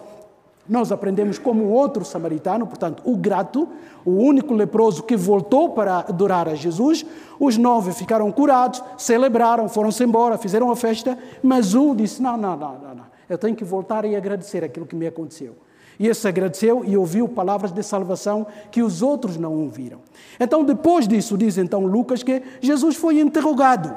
nós 0.68 0.92
aprendemos 0.92 1.38
como 1.38 1.64
outro 1.64 2.04
samaritano, 2.04 2.66
portanto, 2.66 3.02
o 3.04 3.16
grato, 3.16 3.66
o 4.04 4.10
único 4.10 4.52
leproso 4.52 5.02
que 5.02 5.16
voltou 5.16 5.70
para 5.70 6.00
adorar 6.00 6.48
a 6.48 6.54
Jesus. 6.54 7.06
Os 7.40 7.56
nove 7.56 7.92
ficaram 7.92 8.30
curados, 8.30 8.82
celebraram, 8.98 9.68
foram-se 9.68 10.04
embora, 10.04 10.36
fizeram 10.36 10.70
a 10.70 10.76
festa, 10.76 11.18
mas 11.42 11.74
um 11.74 11.94
disse: 11.94 12.20
não, 12.20 12.36
não, 12.36 12.56
não, 12.56 12.72
não, 12.72 13.06
eu 13.28 13.38
tenho 13.38 13.56
que 13.56 13.64
voltar 13.64 14.04
e 14.04 14.14
agradecer 14.14 14.62
aquilo 14.62 14.86
que 14.86 14.94
me 14.94 15.06
aconteceu. 15.06 15.56
E 15.98 16.06
esse 16.06 16.28
agradeceu 16.28 16.84
e 16.84 16.96
ouviu 16.96 17.28
palavras 17.28 17.72
de 17.72 17.82
salvação 17.82 18.46
que 18.70 18.82
os 18.82 19.02
outros 19.02 19.36
não 19.36 19.52
ouviram. 19.52 19.98
Então, 20.38 20.62
depois 20.62 21.08
disso, 21.08 21.36
diz 21.36 21.58
então 21.58 21.84
Lucas 21.86 22.22
que 22.22 22.42
Jesus 22.60 22.94
foi 22.94 23.18
interrogado. 23.20 23.96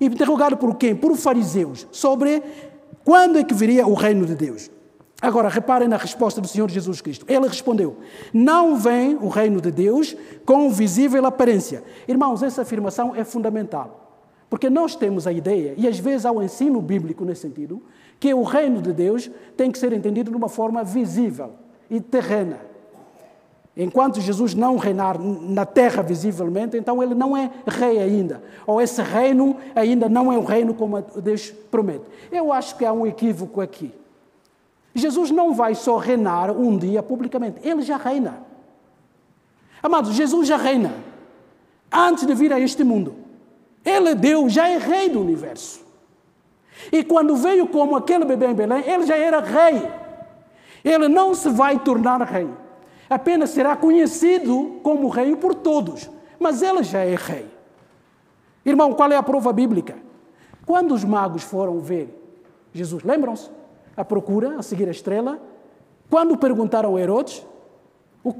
Interrogado 0.00 0.56
por 0.56 0.76
quem? 0.76 0.94
Por 0.94 1.16
fariseus, 1.16 1.86
sobre 1.90 2.42
quando 3.04 3.38
é 3.38 3.44
que 3.44 3.54
viria 3.54 3.86
o 3.86 3.94
reino 3.94 4.24
de 4.24 4.34
Deus. 4.34 4.70
Agora, 5.22 5.48
reparem 5.48 5.86
na 5.86 5.96
resposta 5.96 6.40
do 6.40 6.48
Senhor 6.48 6.68
Jesus 6.68 7.00
Cristo. 7.00 7.24
Ele 7.28 7.46
respondeu: 7.46 7.98
Não 8.34 8.76
vem 8.76 9.14
o 9.14 9.28
reino 9.28 9.60
de 9.60 9.70
Deus 9.70 10.16
com 10.44 10.68
visível 10.68 11.24
aparência. 11.24 11.84
Irmãos, 12.08 12.42
essa 12.42 12.62
afirmação 12.62 13.14
é 13.14 13.22
fundamental. 13.22 14.00
Porque 14.50 14.68
nós 14.68 14.96
temos 14.96 15.26
a 15.26 15.32
ideia, 15.32 15.74
e 15.78 15.86
às 15.86 15.98
vezes 15.98 16.26
há 16.26 16.32
um 16.32 16.42
ensino 16.42 16.82
bíblico 16.82 17.24
nesse 17.24 17.42
sentido, 17.42 17.80
que 18.18 18.34
o 18.34 18.42
reino 18.42 18.82
de 18.82 18.92
Deus 18.92 19.30
tem 19.56 19.70
que 19.70 19.78
ser 19.78 19.92
entendido 19.92 20.30
de 20.30 20.36
uma 20.36 20.48
forma 20.48 20.82
visível 20.82 21.52
e 21.88 22.00
terrena. 22.00 22.58
Enquanto 23.76 24.20
Jesus 24.20 24.54
não 24.54 24.76
reinar 24.76 25.18
na 25.18 25.64
terra 25.64 26.02
visivelmente, 26.02 26.76
então 26.76 27.02
ele 27.02 27.14
não 27.14 27.34
é 27.34 27.50
rei 27.66 27.98
ainda. 28.00 28.42
Ou 28.66 28.82
esse 28.82 29.00
reino 29.00 29.56
ainda 29.74 30.08
não 30.08 30.30
é 30.30 30.36
um 30.36 30.44
reino 30.44 30.74
como 30.74 31.00
Deus 31.00 31.50
promete. 31.70 32.04
Eu 32.30 32.52
acho 32.52 32.76
que 32.76 32.84
há 32.84 32.92
um 32.92 33.06
equívoco 33.06 33.60
aqui. 33.60 34.01
Jesus 34.94 35.30
não 35.30 35.54
vai 35.54 35.74
só 35.74 35.96
reinar 35.96 36.50
um 36.50 36.76
dia 36.76 37.02
publicamente, 37.02 37.66
ele 37.66 37.82
já 37.82 37.96
reina. 37.96 38.44
Amados, 39.82 40.14
Jesus 40.14 40.46
já 40.46 40.56
reina 40.56 40.92
antes 41.90 42.26
de 42.26 42.34
vir 42.34 42.52
a 42.52 42.60
este 42.60 42.84
mundo. 42.84 43.14
Ele 43.84 44.10
é 44.10 44.14
Deus, 44.14 44.52
já 44.52 44.68
é 44.68 44.78
rei 44.78 45.08
do 45.08 45.20
universo. 45.20 45.84
E 46.90 47.02
quando 47.02 47.36
veio 47.36 47.66
como 47.66 47.96
aquele 47.96 48.24
bebê 48.24 48.46
em 48.46 48.54
Belém, 48.54 48.84
ele 48.86 49.06
já 49.06 49.16
era 49.16 49.40
rei. 49.40 49.88
Ele 50.84 51.08
não 51.08 51.34
se 51.34 51.48
vai 51.48 51.78
tornar 51.78 52.20
rei 52.22 52.48
apenas 53.12 53.50
será 53.50 53.76
conhecido 53.76 54.80
como 54.82 55.08
rei 55.08 55.36
por 55.36 55.54
todos, 55.54 56.10
mas 56.38 56.62
ele 56.62 56.82
já 56.82 57.00
é 57.00 57.14
rei. 57.14 57.46
Irmão, 58.64 58.94
qual 58.94 59.10
é 59.12 59.16
a 59.16 59.22
prova 59.22 59.52
bíblica? 59.52 59.96
Quando 60.64 60.94
os 60.94 61.04
magos 61.04 61.42
foram 61.42 61.78
ver 61.78 62.18
Jesus, 62.72 63.02
lembram-se? 63.02 63.50
A 63.96 64.04
procura, 64.04 64.58
a 64.58 64.62
seguir 64.62 64.88
a 64.88 64.90
estrela. 64.90 65.38
Quando 66.10 66.36
perguntaram 66.36 66.96
a 66.96 67.00
Herodes, 67.00 67.46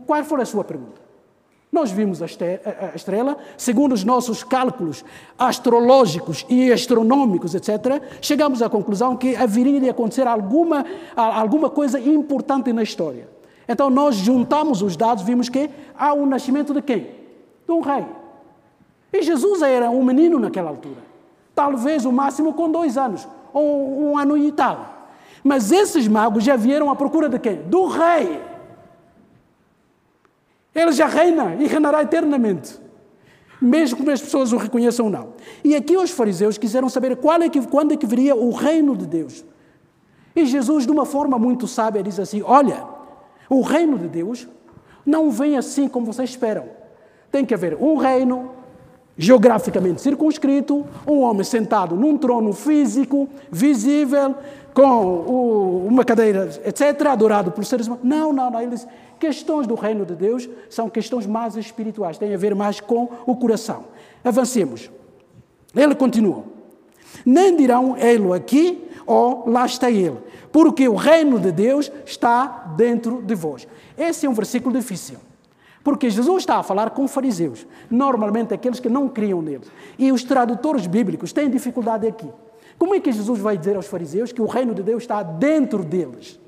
qual 0.06 0.24
foi 0.24 0.42
a 0.42 0.46
sua 0.46 0.64
pergunta? 0.64 1.00
Nós 1.70 1.90
vimos 1.90 2.20
a 2.20 2.26
estrela, 2.94 3.38
segundo 3.56 3.92
os 3.92 4.04
nossos 4.04 4.44
cálculos 4.44 5.02
astrológicos 5.38 6.44
e 6.46 6.70
astronômicos, 6.70 7.54
etc., 7.54 8.02
chegamos 8.20 8.60
à 8.60 8.68
conclusão 8.68 9.16
que 9.16 9.34
haveria 9.34 9.80
de 9.80 9.88
acontecer 9.88 10.26
alguma, 10.26 10.84
alguma 11.16 11.70
coisa 11.70 11.98
importante 11.98 12.74
na 12.74 12.82
história. 12.82 13.26
Então 13.66 13.88
nós 13.88 14.16
juntamos 14.16 14.82
os 14.82 14.98
dados, 14.98 15.24
vimos 15.24 15.48
que 15.48 15.70
há 15.98 16.12
o 16.12 16.26
nascimento 16.26 16.74
de 16.74 16.82
quem? 16.82 17.06
De 17.66 17.72
um 17.72 17.80
rei. 17.80 18.04
E 19.10 19.22
Jesus 19.22 19.62
era 19.62 19.88
um 19.88 20.04
menino 20.04 20.38
naquela 20.38 20.68
altura. 20.68 21.00
Talvez 21.54 22.04
o 22.04 22.12
máximo 22.12 22.52
com 22.52 22.70
dois 22.70 22.98
anos, 22.98 23.26
ou 23.50 24.10
um 24.10 24.18
ano 24.18 24.36
e 24.36 24.52
tal. 24.52 24.91
Mas 25.42 25.72
esses 25.72 26.06
magos 26.06 26.44
já 26.44 26.56
vieram 26.56 26.90
à 26.90 26.96
procura 26.96 27.28
de 27.28 27.38
quem? 27.38 27.62
Do 27.62 27.86
rei. 27.86 28.40
Ele 30.74 30.92
já 30.92 31.06
reina 31.06 31.56
e 31.56 31.66
reinará 31.66 32.02
eternamente. 32.02 32.80
Mesmo 33.60 34.04
que 34.04 34.10
as 34.10 34.20
pessoas 34.20 34.52
o 34.52 34.56
reconheçam 34.56 35.06
ou 35.06 35.12
não. 35.12 35.34
E 35.62 35.74
aqui 35.76 35.96
os 35.96 36.10
fariseus 36.10 36.58
quiseram 36.58 36.88
saber 36.88 37.12
é 37.12 37.48
que, 37.48 37.66
quando 37.66 37.92
é 37.92 37.96
que 37.96 38.06
viria 38.06 38.34
o 38.34 38.50
reino 38.50 38.96
de 38.96 39.06
Deus. 39.06 39.44
E 40.34 40.46
Jesus, 40.46 40.86
de 40.86 40.90
uma 40.90 41.04
forma 41.04 41.38
muito 41.38 41.68
sábia, 41.68 42.02
diz 42.02 42.18
assim: 42.18 42.42
Olha, 42.42 42.84
o 43.48 43.60
reino 43.60 43.98
de 43.98 44.08
Deus 44.08 44.48
não 45.04 45.30
vem 45.30 45.56
assim 45.56 45.88
como 45.88 46.06
vocês 46.06 46.30
esperam. 46.30 46.64
Tem 47.30 47.44
que 47.44 47.54
haver 47.54 47.76
um 47.80 47.96
reino 47.96 48.50
geograficamente 49.16 50.00
circunscrito, 50.00 50.86
um 51.06 51.20
homem 51.20 51.44
sentado 51.44 51.94
num 51.94 52.16
trono 52.16 52.52
físico, 52.52 53.28
visível, 53.50 54.34
com 54.74 55.86
uma 55.86 56.04
cadeira, 56.04 56.48
etc., 56.64 57.06
adorado 57.06 57.52
pelos 57.52 57.68
seres 57.68 57.86
humanos. 57.86 58.04
Não, 58.04 58.32
não, 58.32 58.50
não. 58.50 58.60
Eles, 58.60 58.86
questões 59.18 59.66
do 59.66 59.74
reino 59.74 60.06
de 60.06 60.14
Deus 60.14 60.48
são 60.70 60.88
questões 60.88 61.26
mais 61.26 61.56
espirituais, 61.56 62.18
têm 62.18 62.34
a 62.34 62.38
ver 62.38 62.54
mais 62.54 62.80
com 62.80 63.08
o 63.26 63.36
coração. 63.36 63.84
Avancemos. 64.24 64.90
Ele 65.74 65.94
continua. 65.94 66.44
Nem 67.24 67.54
dirão 67.54 67.96
ele 67.98 68.32
aqui 68.32 68.88
ou 69.06 69.44
lá 69.46 69.66
está 69.66 69.90
ele 69.90 70.16
porque 70.52 70.86
o 70.86 70.94
reino 70.94 71.40
de 71.40 71.50
Deus 71.50 71.90
está 72.04 72.74
dentro 72.76 73.22
de 73.22 73.34
vós. 73.34 73.66
Esse 73.96 74.26
é 74.26 74.30
um 74.30 74.34
versículo 74.34 74.78
difícil. 74.78 75.16
Porque 75.82 76.08
Jesus 76.08 76.42
está 76.42 76.58
a 76.58 76.62
falar 76.62 76.90
com 76.90 77.08
fariseus, 77.08 77.66
normalmente 77.90 78.54
aqueles 78.54 78.78
que 78.78 78.88
não 78.88 79.08
criam 79.08 79.42
neles. 79.42 79.70
E 79.98 80.12
os 80.12 80.22
tradutores 80.22 80.86
bíblicos 80.86 81.32
têm 81.32 81.50
dificuldade 81.50 82.06
aqui. 82.06 82.30
Como 82.78 82.94
é 82.94 83.00
que 83.00 83.12
Jesus 83.12 83.40
vai 83.40 83.56
dizer 83.56 83.76
aos 83.76 83.86
fariseus 83.86 84.32
que 84.32 84.40
o 84.40 84.46
reino 84.46 84.74
de 84.74 84.82
Deus 84.82 85.02
está 85.02 85.22
dentro 85.22 85.84
deles? 85.84 86.40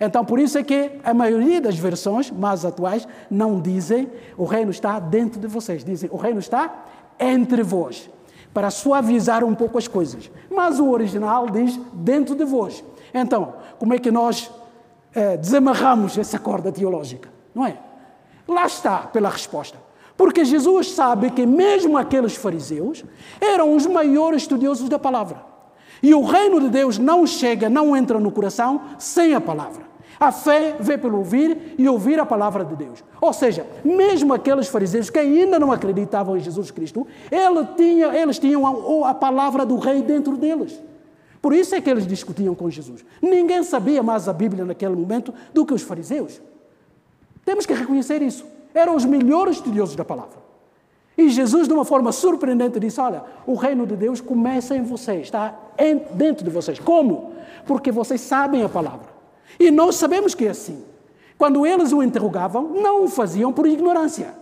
Então, 0.00 0.24
por 0.24 0.38
isso 0.38 0.56
é 0.56 0.62
que 0.62 0.92
a 1.02 1.12
maioria 1.12 1.60
das 1.60 1.76
versões 1.76 2.30
mais 2.30 2.64
atuais 2.64 3.08
não 3.30 3.60
dizem 3.60 4.08
o 4.36 4.44
reino 4.44 4.70
está 4.70 5.00
dentro 5.00 5.40
de 5.40 5.46
vocês, 5.46 5.84
dizem 5.84 6.08
o 6.12 6.16
reino 6.16 6.38
está 6.38 6.84
entre 7.18 7.62
vós, 7.62 8.08
para 8.54 8.70
suavizar 8.70 9.42
um 9.44 9.54
pouco 9.54 9.76
as 9.76 9.88
coisas. 9.88 10.30
Mas 10.50 10.78
o 10.78 10.88
original 10.90 11.50
diz 11.50 11.78
dentro 11.92 12.36
de 12.36 12.44
vós. 12.44 12.84
Então, 13.12 13.54
como 13.78 13.92
é 13.92 13.98
que 13.98 14.10
nós 14.10 14.50
é, 15.14 15.36
desamarramos 15.36 16.16
essa 16.16 16.38
corda 16.38 16.70
teológica? 16.70 17.28
Não 17.54 17.66
é? 17.66 17.76
Lá 18.48 18.66
está 18.66 18.98
pela 18.98 19.28
resposta. 19.28 19.78
Porque 20.16 20.44
Jesus 20.44 20.90
sabe 20.90 21.30
que 21.30 21.46
mesmo 21.46 21.96
aqueles 21.96 22.34
fariseus 22.34 23.04
eram 23.40 23.76
os 23.76 23.86
maiores 23.86 24.42
estudiosos 24.42 24.88
da 24.88 24.98
palavra. 24.98 25.46
E 26.02 26.14
o 26.14 26.24
reino 26.24 26.60
de 26.60 26.68
Deus 26.68 26.98
não 26.98 27.26
chega, 27.26 27.68
não 27.68 27.96
entra 27.96 28.18
no 28.18 28.32
coração 28.32 28.80
sem 28.98 29.34
a 29.34 29.40
palavra. 29.40 29.86
A 30.18 30.32
fé 30.32 30.76
vem 30.80 30.98
pelo 30.98 31.18
ouvir 31.18 31.74
e 31.78 31.88
ouvir 31.88 32.18
a 32.18 32.26
palavra 32.26 32.64
de 32.64 32.74
Deus. 32.74 33.04
Ou 33.20 33.32
seja, 33.32 33.64
mesmo 33.84 34.34
aqueles 34.34 34.66
fariseus 34.66 35.08
que 35.08 35.18
ainda 35.18 35.60
não 35.60 35.70
acreditavam 35.70 36.36
em 36.36 36.40
Jesus 36.40 36.72
Cristo, 36.72 37.06
eles 37.30 37.68
tinham, 37.76 38.12
eles 38.12 38.38
tinham 38.38 39.04
a, 39.04 39.10
a 39.10 39.14
palavra 39.14 39.64
do 39.64 39.76
rei 39.76 40.02
dentro 40.02 40.36
deles. 40.36 40.82
Por 41.40 41.52
isso 41.52 41.76
é 41.76 41.80
que 41.80 41.88
eles 41.88 42.04
discutiam 42.04 42.54
com 42.54 42.68
Jesus. 42.68 43.04
Ninguém 43.22 43.62
sabia 43.62 44.02
mais 44.02 44.28
a 44.28 44.32
Bíblia 44.32 44.64
naquele 44.64 44.96
momento 44.96 45.32
do 45.54 45.64
que 45.64 45.72
os 45.72 45.82
fariseus. 45.82 46.40
Temos 47.48 47.64
que 47.64 47.72
reconhecer 47.72 48.20
isso. 48.20 48.44
Eram 48.74 48.94
os 48.94 49.06
melhores 49.06 49.56
estudiosos 49.56 49.96
da 49.96 50.04
palavra. 50.04 50.36
E 51.16 51.30
Jesus, 51.30 51.66
de 51.66 51.72
uma 51.72 51.82
forma 51.82 52.12
surpreendente, 52.12 52.78
disse: 52.78 53.00
Olha, 53.00 53.24
o 53.46 53.54
reino 53.54 53.86
de 53.86 53.96
Deus 53.96 54.20
começa 54.20 54.76
em 54.76 54.82
vocês, 54.82 55.22
está 55.22 55.58
dentro 56.12 56.44
de 56.44 56.50
vocês. 56.50 56.78
Como? 56.78 57.32
Porque 57.66 57.90
vocês 57.90 58.20
sabem 58.20 58.62
a 58.62 58.68
palavra. 58.68 59.08
E 59.58 59.70
nós 59.70 59.94
sabemos 59.94 60.34
que 60.34 60.44
é 60.44 60.50
assim. 60.50 60.84
Quando 61.38 61.64
eles 61.64 61.90
o 61.90 62.02
interrogavam, 62.02 62.68
não 62.68 63.04
o 63.04 63.08
faziam 63.08 63.50
por 63.50 63.66
ignorância. 63.66 64.34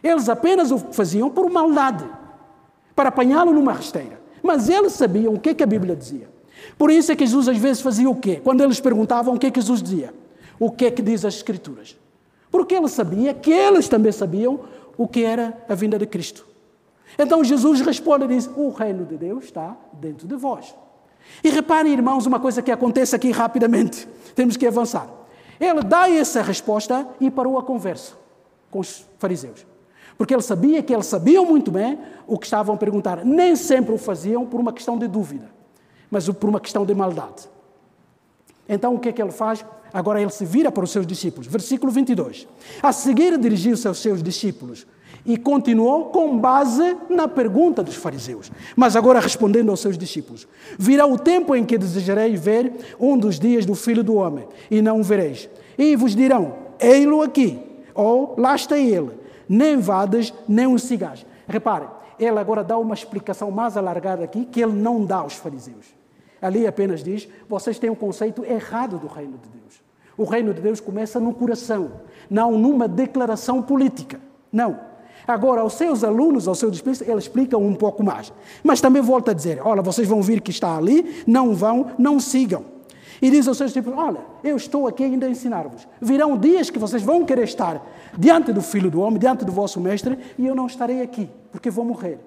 Eles 0.00 0.28
apenas 0.28 0.70
o 0.70 0.78
faziam 0.78 1.28
por 1.28 1.50
maldade, 1.50 2.08
para 2.94 3.08
apanhá-lo 3.08 3.52
numa 3.52 3.72
rasteira. 3.72 4.20
Mas 4.44 4.68
eles 4.68 4.92
sabiam 4.92 5.34
o 5.34 5.40
que, 5.40 5.48
é 5.48 5.54
que 5.54 5.64
a 5.64 5.66
Bíblia 5.66 5.96
dizia. 5.96 6.30
Por 6.78 6.88
isso 6.88 7.10
é 7.10 7.16
que 7.16 7.26
Jesus 7.26 7.48
às 7.48 7.58
vezes 7.58 7.82
fazia 7.82 8.08
o 8.08 8.14
quê? 8.14 8.40
Quando 8.44 8.60
eles 8.60 8.78
perguntavam 8.78 9.34
o 9.34 9.38
que 9.40 9.48
é 9.48 9.50
que 9.50 9.60
Jesus 9.60 9.82
dizia. 9.82 10.14
O 10.56 10.70
que 10.70 10.86
é 10.86 10.90
que 10.92 11.02
diz 11.02 11.24
as 11.24 11.34
Escrituras? 11.34 11.96
Porque 12.58 12.74
ele 12.74 12.88
sabia 12.88 13.32
que 13.32 13.52
eles 13.52 13.86
também 13.86 14.10
sabiam 14.10 14.58
o 14.96 15.06
que 15.06 15.22
era 15.22 15.56
a 15.68 15.76
vinda 15.76 15.96
de 15.96 16.04
Cristo. 16.06 16.44
Então 17.16 17.44
Jesus 17.44 17.80
responde 17.82 18.24
e 18.24 18.28
diz: 18.28 18.50
O 18.56 18.70
reino 18.70 19.04
de 19.04 19.16
Deus 19.16 19.44
está 19.44 19.76
dentro 19.92 20.26
de 20.26 20.34
vós. 20.34 20.74
E 21.44 21.50
reparem, 21.50 21.92
irmãos, 21.92 22.26
uma 22.26 22.40
coisa 22.40 22.60
que 22.60 22.72
acontece 22.72 23.14
aqui 23.14 23.30
rapidamente. 23.30 24.08
Temos 24.34 24.56
que 24.56 24.66
avançar. 24.66 25.08
Ele 25.60 25.84
dá 25.84 26.10
essa 26.10 26.42
resposta 26.42 27.06
e 27.20 27.30
parou 27.30 27.56
a 27.60 27.62
conversa 27.62 28.14
com 28.72 28.80
os 28.80 29.06
fariseus. 29.20 29.64
Porque 30.16 30.34
ele 30.34 30.42
sabia 30.42 30.82
que 30.82 30.92
eles 30.92 31.06
sabiam 31.06 31.46
muito 31.46 31.70
bem 31.70 31.96
o 32.26 32.36
que 32.36 32.46
estavam 32.46 32.74
a 32.74 32.78
perguntar. 32.78 33.24
Nem 33.24 33.54
sempre 33.54 33.94
o 33.94 33.98
faziam 33.98 34.44
por 34.44 34.58
uma 34.58 34.72
questão 34.72 34.98
de 34.98 35.06
dúvida, 35.06 35.48
mas 36.10 36.28
por 36.28 36.50
uma 36.50 36.58
questão 36.58 36.84
de 36.84 36.92
maldade. 36.92 37.48
Então 38.68 38.94
o 38.94 38.98
que 38.98 39.08
é 39.08 39.12
que 39.12 39.22
ele 39.22 39.32
faz? 39.32 39.64
Agora 39.92 40.20
ele 40.20 40.30
se 40.30 40.44
vira 40.44 40.70
para 40.70 40.84
os 40.84 40.90
seus 40.90 41.06
discípulos. 41.06 41.46
Versículo 41.46 41.90
22. 41.90 42.46
A 42.82 42.92
seguir 42.92 43.38
dirigiu-se 43.38 43.88
aos 43.88 43.98
seus 43.98 44.22
discípulos 44.22 44.86
e 45.24 45.36
continuou 45.36 46.06
com 46.06 46.38
base 46.38 46.96
na 47.08 47.26
pergunta 47.26 47.82
dos 47.82 47.94
fariseus. 47.94 48.52
Mas 48.76 48.96
agora 48.96 49.20
respondendo 49.20 49.70
aos 49.70 49.80
seus 49.80 49.96
discípulos: 49.96 50.46
Virá 50.78 51.06
o 51.06 51.18
tempo 51.18 51.54
em 51.56 51.64
que 51.64 51.78
desejareis 51.78 52.38
ver 52.38 52.72
um 53.00 53.16
dos 53.16 53.38
dias 53.38 53.64
do 53.64 53.74
Filho 53.74 54.04
do 54.04 54.14
Homem, 54.14 54.46
e 54.70 54.82
não 54.82 55.00
o 55.00 55.02
vereis. 55.02 55.48
E 55.78 55.96
vos 55.96 56.14
dirão: 56.14 56.54
Ei-lo 56.78 57.22
aqui, 57.22 57.58
ou 57.94 58.34
lá 58.36 58.54
está 58.54 58.76
ele 58.78 59.18
nem 59.48 59.78
vadas, 59.78 60.32
nem 60.46 60.66
um 60.66 60.76
cigarro. 60.76 61.24
Reparem, 61.48 61.88
ele 62.20 62.38
agora 62.38 62.62
dá 62.62 62.76
uma 62.76 62.94
explicação 62.94 63.50
mais 63.50 63.76
alargada 63.76 64.24
aqui 64.24 64.44
que 64.44 64.60
ele 64.60 64.72
não 64.72 65.04
dá 65.04 65.16
aos 65.16 65.34
fariseus. 65.34 65.86
Ali 66.40 66.66
apenas 66.66 67.02
diz: 67.02 67.28
vocês 67.48 67.78
têm 67.78 67.90
um 67.90 67.94
conceito 67.94 68.44
errado 68.44 68.98
do 68.98 69.06
reino 69.06 69.38
de 69.38 69.48
Deus. 69.48 69.82
O 70.16 70.24
reino 70.24 70.52
de 70.52 70.60
Deus 70.60 70.80
começa 70.80 71.20
no 71.20 71.32
coração, 71.32 71.92
não 72.28 72.58
numa 72.58 72.88
declaração 72.88 73.62
política. 73.62 74.20
Não. 74.52 74.80
Agora, 75.26 75.60
aos 75.60 75.74
seus 75.74 76.02
alunos, 76.02 76.48
aos 76.48 76.58
seus 76.58 76.72
discípulos, 76.72 77.02
ele 77.02 77.18
explica 77.18 77.56
um 77.58 77.74
pouco 77.74 78.02
mais. 78.02 78.32
Mas 78.64 78.80
também 78.80 79.02
volta 79.02 79.30
a 79.30 79.34
dizer: 79.34 79.60
olha, 79.64 79.82
vocês 79.82 80.08
vão 80.08 80.22
vir 80.22 80.40
que 80.40 80.50
está 80.50 80.76
ali, 80.76 81.22
não 81.26 81.54
vão, 81.54 81.92
não 81.98 82.18
sigam. 82.18 82.64
E 83.20 83.30
diz 83.30 83.46
aos 83.46 83.56
seus 83.56 83.70
discípulos: 83.70 83.98
olha, 83.98 84.20
eu 84.42 84.56
estou 84.56 84.86
aqui 84.88 85.04
ainda 85.04 85.26
a 85.26 85.30
ensinar-vos. 85.30 85.86
Virão 86.00 86.36
dias 86.36 86.70
que 86.70 86.78
vocês 86.78 87.02
vão 87.02 87.24
querer 87.24 87.44
estar 87.44 87.84
diante 88.16 88.52
do 88.52 88.62
Filho 88.62 88.90
do 88.90 89.00
Homem, 89.00 89.18
diante 89.18 89.44
do 89.44 89.52
vosso 89.52 89.80
Mestre, 89.80 90.18
e 90.38 90.46
eu 90.46 90.54
não 90.54 90.66
estarei 90.66 91.02
aqui, 91.02 91.28
porque 91.52 91.70
vou 91.70 91.84
morrer. 91.84 92.18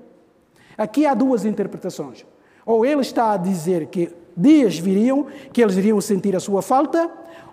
Aqui 0.77 1.05
há 1.05 1.13
duas 1.13 1.43
interpretações. 1.43 2.25
Ou 2.65 2.85
ele 2.85 3.01
está 3.01 3.33
a 3.33 3.37
dizer 3.37 3.87
que 3.87 4.13
dias 4.35 4.77
viriam 4.77 5.27
que 5.51 5.61
eles 5.61 5.75
iriam 5.75 5.99
sentir 5.99 6.35
a 6.35 6.39
sua 6.39 6.61
falta, 6.61 7.09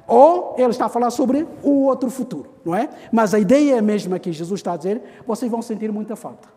ou 0.07 0.55
ele 0.57 0.71
está 0.71 0.87
a 0.87 0.89
falar 0.89 1.11
sobre 1.11 1.47
o 1.63 1.85
outro 1.85 2.09
futuro, 2.09 2.49
não 2.65 2.75
é? 2.75 2.89
Mas 3.13 3.35
a 3.35 3.39
ideia 3.39 3.75
é 3.75 3.79
a 3.79 3.83
mesma 3.83 4.19
que 4.19 4.33
Jesus 4.33 4.61
está 4.61 4.73
a 4.73 4.77
dizer: 4.77 5.03
vocês 5.27 5.51
vão 5.51 5.61
sentir 5.61 5.93
muita 5.93 6.17
falta 6.17 6.49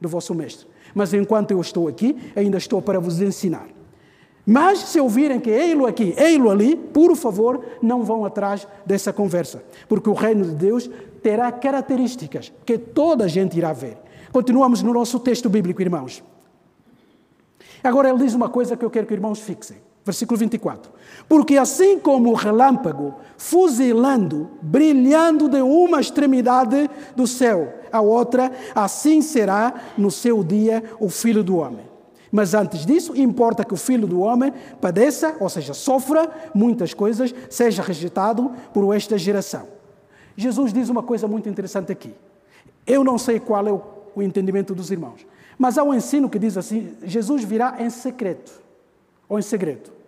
do 0.00 0.08
vosso 0.08 0.34
mestre. 0.34 0.66
Mas 0.94 1.14
enquanto 1.14 1.52
eu 1.52 1.60
estou 1.60 1.86
aqui, 1.86 2.16
ainda 2.34 2.58
estou 2.58 2.82
para 2.82 2.98
vos 2.98 3.20
ensinar. 3.20 3.68
Mas 4.44 4.78
se 4.78 4.98
ouvirem 4.98 5.38
que 5.38 5.50
ei-lo 5.50 5.86
aqui, 5.86 6.14
ei-lo 6.16 6.50
ali, 6.50 6.74
por 6.74 7.14
favor, 7.14 7.62
não 7.82 8.02
vão 8.02 8.24
atrás 8.24 8.66
dessa 8.86 9.12
conversa, 9.12 9.62
porque 9.86 10.08
o 10.08 10.14
reino 10.14 10.42
de 10.42 10.54
Deus 10.54 10.90
terá 11.22 11.52
características 11.52 12.50
que 12.64 12.78
toda 12.78 13.26
a 13.26 13.28
gente 13.28 13.58
irá 13.58 13.72
ver. 13.74 13.98
Continuamos 14.32 14.82
no 14.82 14.92
nosso 14.92 15.20
texto 15.20 15.50
bíblico, 15.50 15.82
irmãos. 15.82 16.22
Agora 17.82 18.08
ele 18.08 18.18
diz 18.18 18.34
uma 18.34 18.48
coisa 18.48 18.76
que 18.76 18.84
eu 18.84 18.90
quero 18.90 19.06
que 19.06 19.12
os 19.12 19.18
irmãos 19.18 19.40
fixem. 19.40 19.78
Versículo 20.04 20.38
24. 20.38 20.90
Porque 21.28 21.58
assim 21.58 21.98
como 21.98 22.30
o 22.30 22.34
relâmpago, 22.34 23.14
fuzilando, 23.36 24.48
brilhando 24.62 25.48
de 25.48 25.60
uma 25.60 26.00
extremidade 26.00 26.88
do 27.14 27.26
céu 27.26 27.74
à 27.92 28.00
outra, 28.00 28.50
assim 28.74 29.20
será 29.20 29.74
no 29.98 30.10
seu 30.10 30.42
dia 30.42 30.82
o 30.98 31.10
filho 31.10 31.44
do 31.44 31.58
homem. 31.58 31.86
Mas 32.30 32.54
antes 32.54 32.84
disso, 32.84 33.16
importa 33.16 33.64
que 33.64 33.74
o 33.74 33.76
filho 33.76 34.06
do 34.06 34.20
homem 34.20 34.52
padeça, 34.80 35.36
ou 35.40 35.48
seja, 35.48 35.74
sofra 35.74 36.30
muitas 36.54 36.92
coisas, 36.92 37.34
seja 37.48 37.82
rejeitado 37.82 38.50
por 38.72 38.94
esta 38.94 39.16
geração. 39.16 39.66
Jesus 40.36 40.72
diz 40.72 40.88
uma 40.88 41.02
coisa 41.02 41.26
muito 41.26 41.48
interessante 41.48 41.90
aqui. 41.90 42.14
Eu 42.86 43.02
não 43.02 43.18
sei 43.18 43.40
qual 43.40 43.66
é 43.66 43.72
o 43.72 44.22
entendimento 44.22 44.74
dos 44.74 44.90
irmãos, 44.90 45.26
mas 45.58 45.76
há 45.76 45.82
um 45.82 45.92
ensino 45.92 46.30
que 46.30 46.38
diz 46.38 46.56
assim: 46.56 46.96
Jesus 47.02 47.42
virá 47.44 47.76
em 47.80 47.90
secreto 47.90 48.62
ou 49.28 49.38
em 49.38 49.42
segredo 49.42 49.98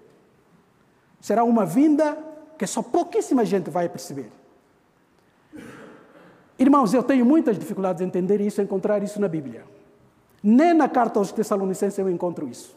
será 1.20 1.44
uma 1.44 1.66
vinda 1.66 2.16
que 2.58 2.66
só 2.66 2.82
pouquíssima 2.82 3.44
gente 3.44 3.70
vai 3.70 3.88
perceber. 3.88 4.30
Irmãos, 6.58 6.92
eu 6.92 7.02
tenho 7.02 7.24
muitas 7.24 7.58
dificuldades 7.58 8.02
em 8.02 8.06
entender 8.06 8.40
isso, 8.40 8.60
encontrar 8.60 9.02
isso 9.02 9.20
na 9.20 9.28
Bíblia. 9.28 9.64
Nem 10.42 10.74
na 10.74 10.88
carta 10.88 11.18
aos 11.18 11.32
Tessalonicenses 11.32 11.98
eu 11.98 12.10
encontro 12.10 12.48
isso. 12.48 12.76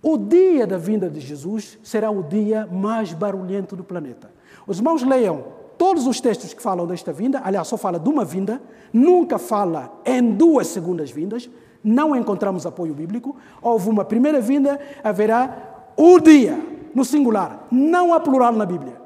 O 0.00 0.16
dia 0.16 0.66
da 0.66 0.76
vinda 0.76 1.08
de 1.08 1.20
Jesus 1.20 1.78
será 1.82 2.10
o 2.10 2.22
dia 2.22 2.66
mais 2.66 3.12
barulhento 3.12 3.76
do 3.76 3.84
planeta. 3.84 4.30
Os 4.66 4.78
irmãos 4.78 5.02
leiam 5.04 5.44
todos 5.82 6.06
os 6.06 6.20
textos 6.20 6.54
que 6.54 6.62
falam 6.62 6.86
desta 6.86 7.12
vinda, 7.12 7.42
aliás, 7.42 7.66
só 7.66 7.76
fala 7.76 7.98
de 7.98 8.08
uma 8.08 8.24
vinda, 8.24 8.62
nunca 8.92 9.36
fala 9.36 9.92
em 10.04 10.30
duas 10.30 10.68
segundas 10.68 11.10
vindas, 11.10 11.50
não 11.82 12.14
encontramos 12.14 12.64
apoio 12.64 12.94
bíblico. 12.94 13.34
Houve 13.60 13.90
uma 13.90 14.04
primeira 14.04 14.40
vinda, 14.40 14.78
haverá 15.02 15.90
o 15.96 16.20
dia 16.20 16.56
no 16.94 17.04
singular. 17.04 17.66
Não 17.68 18.14
há 18.14 18.20
plural 18.20 18.52
na 18.52 18.64
Bíblia. 18.64 18.96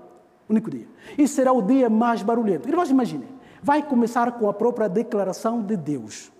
Único 0.51 0.69
dia. 0.69 0.87
E 1.17 1.27
será 1.27 1.51
o 1.51 1.63
dia 1.63 1.89
mais 1.89 2.23
barulhento. 2.23 2.69
Irmãos, 2.69 2.91
imaginem. 2.91 3.29
Vai 3.63 3.83
começar 3.83 4.33
com 4.33 4.47
a 4.47 4.53
própria 4.53 4.87
declaração 4.87 5.63
de 5.63 5.79
Deus. 5.79 6.31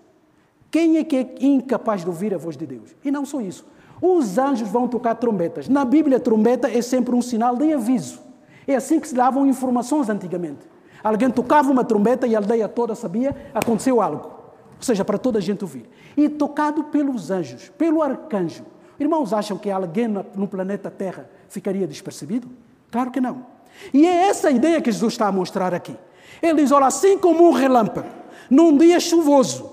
Quem 0.69 0.97
é 0.97 1.03
que 1.03 1.15
é 1.15 1.35
incapaz 1.39 2.01
de 2.01 2.09
ouvir 2.09 2.35
a 2.35 2.37
voz 2.37 2.55
de 2.55 2.67
Deus? 2.67 2.95
E 3.03 3.09
não 3.09 3.25
só 3.25 3.41
isso. 3.41 3.65
Os 3.99 4.37
anjos 4.37 4.69
vão 4.69 4.87
tocar 4.87 5.15
trombetas. 5.15 5.67
Na 5.67 5.83
Bíblia, 5.83 6.19
trombeta 6.19 6.69
é 6.69 6.83
sempre 6.83 7.15
um 7.15 7.23
sinal 7.23 7.55
de 7.55 7.73
aviso. 7.73 8.26
É 8.67 8.75
assim 8.75 8.99
que 8.99 9.07
se 9.07 9.15
davam 9.15 9.45
informações 9.45 10.09
antigamente. 10.09 10.59
Alguém 11.03 11.29
tocava 11.29 11.71
uma 11.71 11.83
trombeta 11.83 12.27
e 12.27 12.35
a 12.35 12.39
aldeia 12.39 12.67
toda 12.67 12.93
sabia, 12.95 13.35
aconteceu 13.53 14.01
algo. 14.01 14.37
Ou 14.77 14.81
seja, 14.81 15.05
para 15.05 15.17
toda 15.17 15.39
a 15.39 15.41
gente 15.41 15.63
ouvir. 15.63 15.89
E 16.15 16.27
tocado 16.27 16.83
pelos 16.85 17.31
anjos, 17.31 17.69
pelo 17.77 18.01
arcanjo. 18.01 18.65
Irmãos, 18.99 19.31
acham 19.31 19.57
que 19.57 19.69
alguém 19.69 20.07
no 20.07 20.47
planeta 20.47 20.91
Terra 20.91 21.29
ficaria 21.47 21.87
despercebido? 21.87 22.49
Claro 22.91 23.11
que 23.11 23.21
não. 23.21 23.45
E 23.93 24.05
é 24.05 24.27
essa 24.27 24.49
a 24.49 24.51
ideia 24.51 24.81
que 24.81 24.91
Jesus 24.91 25.13
está 25.13 25.27
a 25.27 25.31
mostrar 25.31 25.73
aqui. 25.73 25.95
Ele 26.41 26.61
diz: 26.61 26.71
olha, 26.71 26.87
assim 26.87 27.17
como 27.17 27.47
um 27.47 27.51
relâmpago, 27.51 28.09
num 28.49 28.77
dia 28.77 28.99
chuvoso, 28.99 29.71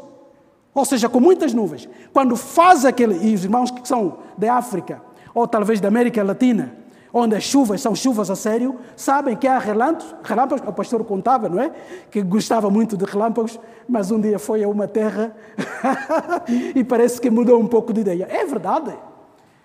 ou 0.75 0.85
seja, 0.85 1.09
com 1.09 1.21
muitas 1.21 1.55
nuvens, 1.55 1.89
quando 2.13 2.37
faz 2.37 2.85
aquele, 2.85 3.27
e 3.27 3.35
os 3.35 3.45
irmãos 3.45 3.71
que 3.71 3.87
são 3.87 4.19
de 4.37 4.49
África, 4.49 5.01
ou 5.35 5.47
talvez 5.47 5.81
da 5.81 5.89
América 5.89 6.23
Latina, 6.23 6.84
onde 7.17 7.37
as 7.37 7.45
chuvas 7.45 7.81
são 7.81 7.95
chuvas 7.95 8.29
a 8.29 8.35
sério, 8.35 8.77
sabem 8.97 9.37
que 9.37 9.47
há 9.47 9.57
relâmpagos, 9.57 10.17
relâmpagos, 10.25 10.69
o 10.69 10.73
pastor 10.73 11.05
contava, 11.05 11.49
não 11.49 11.61
é? 11.61 11.71
Que 12.11 12.21
gostava 12.21 12.69
muito 12.69 12.97
de 12.97 13.05
relâmpagos, 13.05 13.59
mas 13.89 14.11
um 14.11 14.21
dia 14.21 14.37
foi 14.37 14.65
a 14.65 14.69
uma 14.69 14.89
terra 14.89 15.33
e 16.75 16.83
parece 16.83 17.21
que 17.21 17.31
mudou 17.31 17.61
um 17.61 17.69
pouco 17.69 17.93
de 17.93 18.01
ideia. 18.01 18.27
É 18.29 18.45
verdade. 18.45 18.93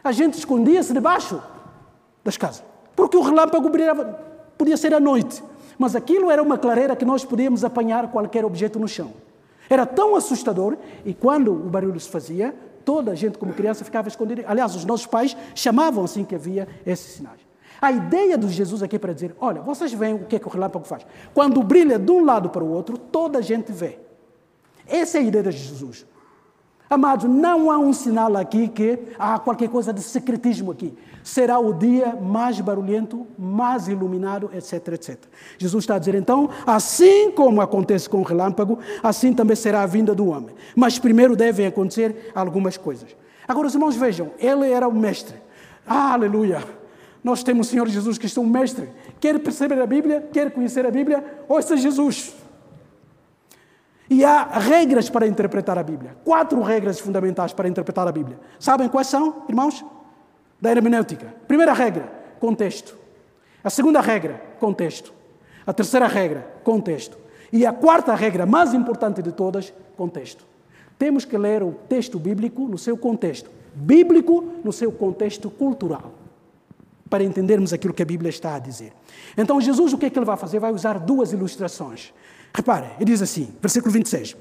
A 0.04 0.12
gente 0.12 0.38
escondia-se 0.38 0.94
debaixo 0.94 1.42
das 2.24 2.38
casas, 2.38 2.64
porque 2.96 3.18
o 3.18 3.22
relâmpago 3.22 3.68
brilhava, 3.68 4.06
podia 4.56 4.78
ser 4.78 4.94
à 4.94 5.00
noite, 5.00 5.44
mas 5.76 5.96
aquilo 5.96 6.30
era 6.30 6.44
uma 6.44 6.58
clareira 6.58 6.96
que 6.96 7.04
nós 7.04 7.26
podíamos 7.26 7.64
apanhar 7.64 8.12
qualquer 8.12 8.46
objeto 8.46 8.78
no 8.78 8.88
chão. 8.88 9.12
Era 9.68 9.88
tão 9.88 10.16
assustador 10.16 10.78
e 11.04 11.16
quando 11.16 11.52
o 11.52 11.70
barulho 11.70 12.00
se 12.00 12.10
fazia, 12.10 12.54
toda 12.90 13.12
a 13.12 13.16
gente 13.16 13.38
como 13.38 13.54
criança 13.54 13.86
ficava 13.86 14.08
escondida. 14.08 14.44
Aliás, 14.48 14.76
os 14.76 14.84
nossos 14.84 15.06
pais 15.06 15.38
chamavam 15.54 16.04
assim 16.04 16.24
que 16.26 16.34
havia 16.34 16.68
esses 16.84 17.18
sinais. 17.18 17.40
A 17.80 17.92
ideia 17.92 18.36
de 18.36 18.50
Jesus 18.50 18.82
aqui 18.82 18.96
é 18.96 19.00
para 19.00 19.14
dizer, 19.14 19.36
olha, 19.40 19.62
vocês 19.62 19.94
veem 19.94 20.16
o 20.16 20.26
que, 20.26 20.38
é 20.38 20.40
que 20.40 20.48
o 20.48 20.50
relâmpago 20.50 20.84
faz. 20.86 21.06
Quando 21.32 21.62
brilha 21.62 22.00
de 22.00 22.12
um 22.12 22.26
lado 22.26 22.50
para 22.50 22.64
o 22.64 22.72
outro, 22.72 22.98
toda 22.98 23.38
a 23.38 23.42
gente 23.44 23.72
vê. 23.72 24.00
Essa 24.88 25.20
é 25.20 25.22
a 25.22 25.24
ideia 25.24 25.44
de 25.44 25.52
Jesus. 25.52 26.04
Amados, 26.90 27.30
não 27.30 27.70
há 27.70 27.78
um 27.78 27.94
sinal 27.94 28.36
aqui 28.36 28.68
que 28.68 28.98
há 29.20 29.38
qualquer 29.38 29.70
coisa 29.70 29.94
de 29.94 30.02
secretismo 30.02 30.72
aqui. 30.72 30.98
Será 31.30 31.60
o 31.60 31.72
dia 31.72 32.16
mais 32.16 32.60
barulhento, 32.60 33.28
mais 33.38 33.88
iluminado, 33.88 34.50
etc, 34.52 34.88
etc. 34.94 35.18
Jesus 35.60 35.84
está 35.84 35.94
a 35.94 36.00
dizer 36.00 36.16
então, 36.16 36.50
assim 36.66 37.30
como 37.30 37.62
acontece 37.62 38.10
com 38.10 38.18
o 38.18 38.24
relâmpago, 38.24 38.80
assim 39.04 39.32
também 39.32 39.56
será 39.56 39.84
a 39.84 39.86
vinda 39.86 40.16
do 40.16 40.28
homem. 40.28 40.56
Mas 40.76 40.98
primeiro 40.98 41.36
devem 41.36 41.68
acontecer 41.68 42.32
algumas 42.34 42.78
coisas. 42.78 43.16
Agora, 43.48 43.68
os 43.68 43.76
irmãos 43.76 43.96
vejam, 43.96 44.32
ele 44.40 44.72
era 44.72 44.88
o 44.88 44.92
mestre. 44.92 45.36
Ah, 45.86 46.14
aleluia! 46.14 46.64
Nós 47.24 47.44
temos 47.44 47.68
o 47.68 47.70
Senhor 47.70 47.88
Jesus 47.88 48.18
é 48.36 48.40
um 48.40 48.48
mestre. 48.48 48.90
Quer 49.20 49.38
perceber 49.38 49.80
a 49.80 49.86
Bíblia, 49.86 50.28
quer 50.34 50.50
conhecer 50.50 50.84
a 50.84 50.90
Bíblia, 50.90 51.24
ouça 51.48 51.78
Jesus. 51.78 52.34
E 54.10 54.26
há 54.26 54.46
regras 54.46 55.12
para 55.12 55.28
interpretar 55.28 55.78
a 55.78 55.84
Bíblia. 55.84 56.18
Quatro 56.26 56.60
regras 56.64 57.00
fundamentais 57.00 57.54
para 57.54 57.70
interpretar 57.70 58.08
a 58.08 58.12
Bíblia. 58.12 58.40
Sabem 58.58 58.90
quais 58.90 59.06
são, 59.06 59.44
irmãos? 59.48 59.86
Da 60.62 60.72
hermenêutica. 60.72 61.34
Primeira 61.48 61.74
regra, 61.74 62.12
contexto. 62.40 62.98
A 63.64 63.70
segunda 63.70 64.02
regra, 64.02 64.42
contexto. 64.60 65.14
A 65.66 65.74
terceira 65.74 66.08
regra, 66.08 66.48
contexto. 66.64 67.18
E 67.52 67.66
a 67.66 67.74
quarta 67.74 68.14
regra, 68.16 68.46
mais 68.46 68.74
importante 68.74 69.22
de 69.22 69.32
todas, 69.32 69.74
contexto. 69.98 70.46
Temos 70.98 71.26
que 71.26 71.38
ler 71.38 71.64
o 71.64 71.72
texto 71.88 72.20
bíblico 72.20 72.68
no 72.68 72.78
seu 72.78 72.98
contexto. 72.98 73.50
Bíblico 73.74 74.44
no 74.64 74.72
seu 74.72 74.92
contexto 74.92 75.50
cultural. 75.50 76.12
Para 77.10 77.24
entendermos 77.24 77.74
aquilo 77.74 77.94
que 77.94 78.04
a 78.04 78.06
Bíblia 78.06 78.30
está 78.30 78.56
a 78.56 78.60
dizer. 78.60 78.94
Então, 79.38 79.60
Jesus, 79.60 79.94
o 79.94 79.98
que 79.98 80.08
é 80.08 80.10
que 80.10 80.20
ele 80.20 80.26
vai 80.26 80.38
fazer? 80.38 80.60
Vai 80.60 80.72
usar 80.72 81.00
duas 81.00 81.32
ilustrações. 81.32 82.14
Repare, 82.54 82.88
ele 82.98 83.06
diz 83.06 83.22
assim, 83.22 83.54
versículo 83.62 83.92
26. 83.92 84.36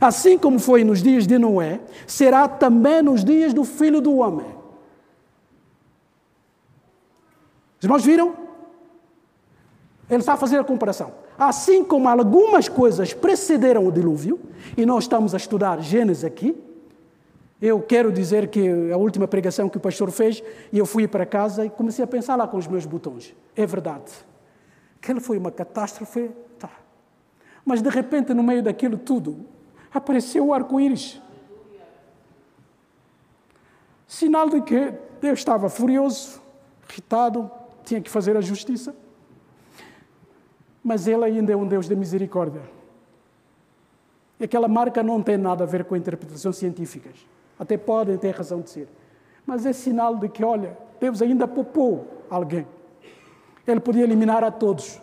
Assim 0.00 0.36
como 0.38 0.58
foi 0.58 0.84
nos 0.84 1.02
dias 1.02 1.26
de 1.26 1.38
Noé, 1.38 1.80
será 2.06 2.48
também 2.48 3.02
nos 3.02 3.24
dias 3.24 3.54
do 3.54 3.64
filho 3.64 4.00
do 4.00 4.16
homem. 4.16 4.59
Os 7.80 7.84
irmãos 7.84 8.04
viram? 8.04 8.36
Ele 10.08 10.20
está 10.20 10.34
a 10.34 10.36
fazer 10.36 10.60
a 10.60 10.64
comparação. 10.64 11.12
Assim 11.36 11.82
como 11.82 12.08
algumas 12.08 12.68
coisas 12.68 13.12
precederam 13.12 13.84
o 13.84 13.90
dilúvio, 13.90 14.38
e 14.76 14.86
nós 14.86 15.04
estamos 15.04 15.34
a 15.34 15.36
estudar 15.36 15.80
Gênesis 15.80 16.24
aqui, 16.24 16.56
eu 17.60 17.80
quero 17.82 18.12
dizer 18.12 18.48
que 18.48 18.92
a 18.92 18.96
última 18.96 19.26
pregação 19.26 19.68
que 19.68 19.76
o 19.76 19.80
pastor 19.80 20.12
fez, 20.12 20.40
e 20.72 20.78
eu 20.78 20.86
fui 20.86 21.08
para 21.08 21.26
casa 21.26 21.64
e 21.64 21.70
comecei 21.70 22.04
a 22.04 22.08
pensar 22.08 22.36
lá 22.36 22.46
com 22.46 22.56
os 22.56 22.68
meus 22.68 22.86
botões. 22.86 23.34
É 23.56 23.66
verdade. 23.66 24.12
Aquela 24.96 25.20
foi 25.20 25.36
uma 25.36 25.50
catástrofe 25.50 26.30
mas 27.64 27.82
de 27.82 27.88
repente, 27.88 28.34
no 28.34 28.42
meio 28.42 28.62
daquilo 28.62 28.96
tudo, 28.96 29.46
apareceu 29.92 30.46
o 30.46 30.54
arco-íris. 30.54 31.20
Sinal 34.06 34.48
de 34.48 34.60
que 34.62 34.92
Deus 35.20 35.38
estava 35.38 35.68
furioso, 35.68 36.40
irritado, 36.88 37.50
tinha 37.90 38.00
que 38.00 38.08
fazer 38.08 38.36
a 38.36 38.40
justiça. 38.40 38.94
Mas 40.82 41.08
Ele 41.08 41.24
ainda 41.24 41.52
é 41.52 41.56
um 41.56 41.66
Deus 41.66 41.88
de 41.88 41.96
misericórdia. 41.96 42.62
E 44.38 44.44
aquela 44.44 44.68
marca 44.68 45.02
não 45.02 45.20
tem 45.20 45.36
nada 45.36 45.64
a 45.64 45.66
ver 45.66 45.84
com 45.84 45.96
interpretações 45.96 46.56
científicas. 46.56 47.16
Até 47.58 47.76
podem 47.76 48.16
ter 48.16 48.30
razão 48.30 48.60
de 48.60 48.70
ser. 48.70 48.88
Mas 49.44 49.66
é 49.66 49.72
sinal 49.72 50.16
de 50.16 50.28
que, 50.28 50.44
olha, 50.44 50.78
Deus 51.00 51.20
ainda 51.20 51.48
poupou 51.48 52.24
alguém. 52.30 52.64
Ele 53.66 53.80
podia 53.80 54.04
eliminar 54.04 54.44
a 54.44 54.52
todos. 54.52 55.02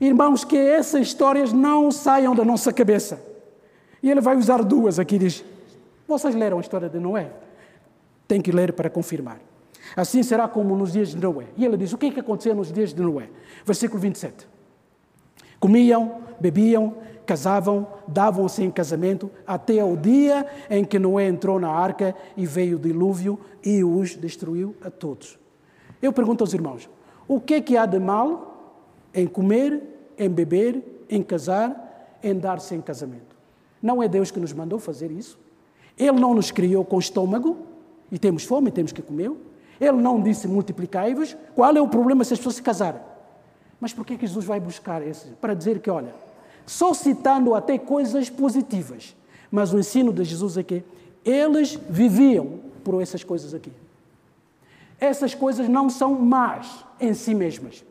Irmãos, 0.00 0.44
que 0.44 0.56
essas 0.56 1.02
histórias 1.02 1.52
não 1.52 1.90
saiam 1.90 2.34
da 2.34 2.44
nossa 2.44 2.72
cabeça. 2.72 3.22
E 4.02 4.10
ele 4.10 4.22
vai 4.22 4.34
usar 4.34 4.64
duas 4.64 4.98
aqui, 4.98 5.18
diz. 5.18 5.44
Vocês 6.06 6.34
leram 6.34 6.56
a 6.56 6.60
história 6.62 6.88
de 6.88 6.98
Noé? 6.98 7.30
Tem 8.26 8.40
que 8.40 8.50
ler 8.50 8.72
para 8.72 8.88
confirmar. 8.88 9.47
Assim 9.96 10.22
será 10.22 10.48
como 10.48 10.76
nos 10.76 10.92
dias 10.92 11.10
de 11.10 11.16
Noé. 11.16 11.46
E 11.56 11.64
ele 11.64 11.76
diz: 11.76 11.92
o 11.92 11.98
que 11.98 12.06
é 12.06 12.10
que 12.10 12.20
aconteceu 12.20 12.54
nos 12.54 12.72
dias 12.72 12.92
de 12.92 13.02
Noé? 13.02 13.28
Versículo 13.64 14.00
27. 14.00 14.48
Comiam, 15.60 16.22
bebiam, 16.38 16.94
casavam, 17.26 17.86
davam-se 18.06 18.62
em 18.62 18.70
casamento, 18.70 19.30
até 19.46 19.80
ao 19.80 19.96
dia 19.96 20.46
em 20.70 20.84
que 20.84 20.98
Noé 20.98 21.28
entrou 21.28 21.60
na 21.60 21.68
arca 21.68 22.14
e 22.36 22.46
veio 22.46 22.76
o 22.76 22.80
dilúvio 22.80 23.38
e 23.62 23.84
os 23.84 24.14
destruiu 24.14 24.74
a 24.82 24.90
todos. 24.90 25.38
Eu 26.00 26.12
pergunto 26.12 26.42
aos 26.42 26.54
irmãos: 26.54 26.88
o 27.26 27.40
que 27.40 27.54
é 27.54 27.60
que 27.60 27.76
há 27.76 27.84
de 27.84 27.98
mal 27.98 28.80
em 29.12 29.26
comer, 29.26 29.82
em 30.16 30.28
beber, 30.28 31.04
em 31.10 31.22
casar, 31.22 32.16
em 32.22 32.34
dar-se 32.34 32.74
em 32.74 32.80
casamento? 32.80 33.36
Não 33.82 34.02
é 34.02 34.08
Deus 34.08 34.30
que 34.30 34.40
nos 34.40 34.52
mandou 34.52 34.78
fazer 34.78 35.10
isso? 35.10 35.38
Ele 35.98 36.18
não 36.18 36.34
nos 36.34 36.50
criou 36.50 36.84
com 36.84 36.98
estômago 36.98 37.58
e 38.10 38.18
temos 38.18 38.44
fome 38.44 38.68
e 38.68 38.72
temos 38.72 38.92
que 38.92 39.02
comer? 39.02 39.32
Ele 39.80 39.98
não 39.98 40.20
disse 40.20 40.48
multiplicai-vos. 40.48 41.36
Qual 41.54 41.74
é 41.76 41.80
o 41.80 41.88
problema 41.88 42.24
se 42.24 42.32
as 42.32 42.38
pessoas 42.38 42.56
se 42.56 42.62
casarem? 42.62 43.00
Mas 43.80 43.92
por 43.92 44.04
que 44.04 44.18
Jesus 44.18 44.44
vai 44.44 44.58
buscar 44.58 45.06
esse? 45.06 45.28
Para 45.40 45.54
dizer 45.54 45.78
que, 45.78 45.90
olha, 45.90 46.14
só 46.66 46.92
citando 46.92 47.54
até 47.54 47.78
coisas 47.78 48.28
positivas, 48.28 49.14
mas 49.50 49.72
o 49.72 49.78
ensino 49.78 50.12
de 50.12 50.24
Jesus 50.24 50.56
é 50.56 50.62
que 50.62 50.82
eles 51.24 51.78
viviam 51.88 52.60
por 52.82 53.00
essas 53.00 53.22
coisas 53.22 53.54
aqui. 53.54 53.72
Essas 55.00 55.32
coisas 55.32 55.68
não 55.68 55.88
são 55.88 56.14
más 56.14 56.84
em 57.00 57.14
si 57.14 57.34
mesmas. 57.34 57.84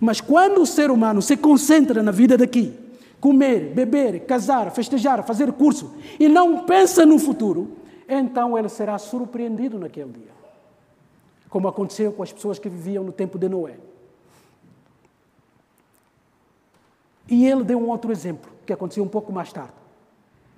Mas 0.00 0.20
quando 0.20 0.62
o 0.62 0.66
ser 0.66 0.90
humano 0.90 1.20
se 1.20 1.36
concentra 1.36 2.02
na 2.02 2.12
vida 2.12 2.38
daqui, 2.38 2.72
comer, 3.20 3.72
beber, 3.74 4.20
casar, 4.26 4.70
festejar, 4.70 5.24
fazer 5.24 5.52
curso, 5.52 5.92
e 6.20 6.28
não 6.28 6.64
pensa 6.64 7.04
no 7.04 7.18
futuro, 7.18 7.72
então 8.08 8.56
ele 8.56 8.68
será 8.68 8.96
surpreendido 8.98 9.78
naquele 9.78 10.12
dia 10.12 10.41
como 11.52 11.68
aconteceu 11.68 12.10
com 12.10 12.22
as 12.22 12.32
pessoas 12.32 12.58
que 12.58 12.66
viviam 12.66 13.04
no 13.04 13.12
tempo 13.12 13.38
de 13.38 13.46
Noé. 13.46 13.76
E 17.28 17.46
ele 17.46 17.62
deu 17.62 17.78
um 17.78 17.90
outro 17.90 18.10
exemplo, 18.10 18.50
que 18.64 18.72
aconteceu 18.72 19.04
um 19.04 19.08
pouco 19.08 19.30
mais 19.30 19.52
tarde. 19.52 19.74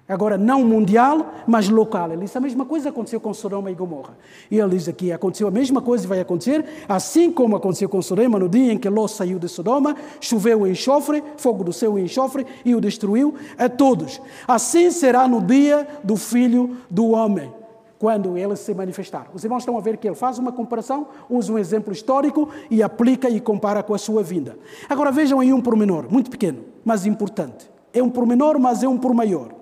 Agora, 0.09 0.38
não 0.38 0.62
mundial, 0.62 1.33
mas 1.48 1.68
local. 1.68 2.12
Ele 2.12 2.22
disse 2.22 2.38
a 2.38 2.40
mesma 2.40 2.64
coisa 2.64 2.90
aconteceu 2.90 3.18
com 3.18 3.35
Sodoma 3.35 3.72
e 3.72 3.74
Gomorra. 3.74 4.16
E 4.48 4.61
ele 4.61 4.70
diz 4.70 4.87
aqui: 4.87 5.11
aconteceu 5.11 5.48
a 5.48 5.50
mesma 5.50 5.83
coisa 5.83 6.04
e 6.04 6.07
vai 6.07 6.20
acontecer, 6.20 6.64
assim 6.88 7.33
como 7.33 7.57
aconteceu 7.57 7.88
com 7.88 8.00
Sodoma 8.00 8.38
no 8.38 8.48
dia 8.48 8.72
em 8.72 8.78
que 8.78 8.88
Ló 8.88 9.09
saiu 9.09 9.40
de 9.40 9.48
Sodoma, 9.48 9.96
choveu 10.20 10.64
enxofre, 10.64 11.24
fogo 11.37 11.64
do 11.64 11.72
céu 11.72 11.98
enxofre, 11.98 12.46
e 12.64 12.72
o 12.72 12.80
destruiu 12.80 13.35
a 13.59 13.68
todos. 13.68 14.20
Assim 14.46 14.92
será 14.92 15.26
no 15.26 15.40
dia 15.40 15.88
do 16.04 16.16
filho 16.16 16.76
do 16.88 17.11
homem 17.11 17.63
quando 18.04 18.36
ele 18.36 18.54
se 18.54 18.74
manifestar. 18.74 19.28
Os 19.32 19.44
irmãos 19.44 19.60
estão 19.60 19.78
a 19.78 19.80
ver 19.80 19.96
que 19.96 20.06
ele 20.06 20.14
faz 20.14 20.38
uma 20.38 20.52
comparação, 20.52 21.08
usa 21.26 21.50
um 21.50 21.58
exemplo 21.58 21.90
histórico 21.90 22.50
e 22.70 22.82
aplica 22.82 23.30
e 23.30 23.40
compara 23.40 23.82
com 23.82 23.94
a 23.94 23.98
sua 23.98 24.22
vinda. 24.22 24.58
Agora 24.90 25.10
vejam 25.10 25.40
aí 25.40 25.54
um 25.54 25.60
pormenor, 25.62 26.04
muito 26.10 26.30
pequeno, 26.30 26.64
mas 26.84 27.06
importante. 27.06 27.66
É 27.94 28.02
um 28.02 28.10
pormenor, 28.10 28.58
mas 28.58 28.82
é 28.82 28.88
um 28.88 28.98
por 28.98 29.14
maior. 29.14 29.54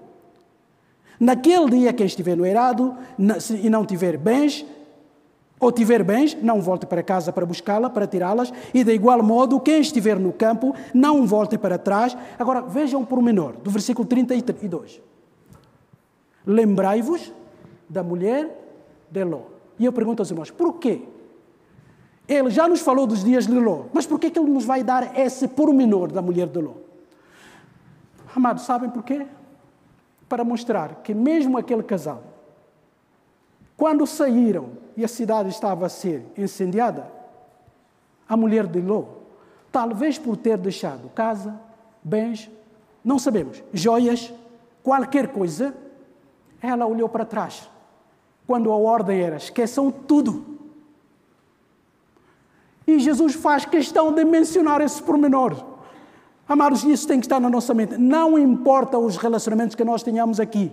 Naquele 1.20 1.70
dia, 1.70 1.92
quem 1.92 2.04
estiver 2.04 2.36
no 2.36 2.44
errado 2.44 2.96
e 3.62 3.70
não 3.70 3.86
tiver 3.86 4.16
bens, 4.16 4.66
ou 5.60 5.70
tiver 5.70 6.02
bens, 6.02 6.36
não 6.42 6.60
volte 6.60 6.84
para 6.84 7.00
casa 7.00 7.32
para 7.32 7.46
buscá-la, 7.46 7.88
para 7.88 8.08
tirá-las, 8.08 8.52
e 8.74 8.82
de 8.82 8.92
igual 8.92 9.22
modo, 9.22 9.60
quem 9.60 9.80
estiver 9.80 10.18
no 10.18 10.32
campo, 10.32 10.74
não 10.92 11.24
volte 11.24 11.56
para 11.56 11.78
trás. 11.78 12.16
Agora, 12.36 12.60
vejam 12.62 13.02
o 13.02 13.06
pormenor 13.06 13.52
do 13.62 13.70
versículo 13.70 14.04
32. 14.04 15.00
Lembrai-vos 16.44 17.32
da 17.92 18.02
mulher 18.02 18.50
de 19.10 19.22
Ló. 19.22 19.42
E 19.78 19.84
eu 19.84 19.92
pergunto 19.92 20.22
aos 20.22 20.30
irmãos, 20.30 20.50
por 20.50 20.78
quê? 20.78 21.02
Ele 22.26 22.50
já 22.50 22.66
nos 22.66 22.80
falou 22.80 23.06
dos 23.06 23.22
dias 23.22 23.46
de 23.46 23.52
Ló, 23.52 23.84
mas 23.92 24.06
por 24.06 24.18
que, 24.18 24.26
ele 24.26 24.50
nos 24.50 24.64
vai 24.64 24.82
dar 24.82 25.18
esse 25.18 25.46
pormenor 25.46 26.10
da 26.10 26.22
mulher 26.22 26.46
de 26.46 26.58
Ló? 26.58 26.72
Amados, 28.34 28.64
sabem 28.64 28.88
por 28.88 29.02
quê? 29.02 29.26
Para 30.26 30.42
mostrar 30.42 31.02
que 31.02 31.12
mesmo 31.12 31.58
aquele 31.58 31.82
casal, 31.82 32.22
quando 33.76 34.06
saíram 34.06 34.70
e 34.96 35.04
a 35.04 35.08
cidade 35.08 35.50
estava 35.50 35.84
a 35.84 35.90
ser 35.90 36.24
incendiada, 36.38 37.12
a 38.26 38.36
mulher 38.36 38.66
de 38.66 38.80
Ló, 38.80 39.04
talvez 39.70 40.18
por 40.18 40.38
ter 40.38 40.56
deixado 40.56 41.10
casa, 41.10 41.60
bens, 42.02 42.50
não 43.04 43.18
sabemos, 43.18 43.62
joias, 43.74 44.32
qualquer 44.82 45.28
coisa, 45.28 45.74
ela 46.62 46.86
olhou 46.86 47.08
para 47.08 47.26
trás 47.26 47.68
quando 48.46 48.70
a 48.70 48.76
ordem 48.76 49.20
era: 49.20 49.36
esqueçam 49.36 49.90
tudo. 49.90 50.52
E 52.86 52.98
Jesus 52.98 53.34
faz 53.34 53.64
questão 53.64 54.12
de 54.12 54.24
mencionar 54.24 54.80
esse 54.80 55.02
pormenor. 55.02 55.72
Amados, 56.48 56.84
isso 56.84 57.06
tem 57.06 57.20
que 57.20 57.26
estar 57.26 57.40
na 57.40 57.48
nossa 57.48 57.72
mente. 57.72 57.96
Não 57.96 58.38
importa 58.38 58.98
os 58.98 59.16
relacionamentos 59.16 59.74
que 59.74 59.84
nós 59.84 60.02
tenhamos 60.02 60.40
aqui. 60.40 60.70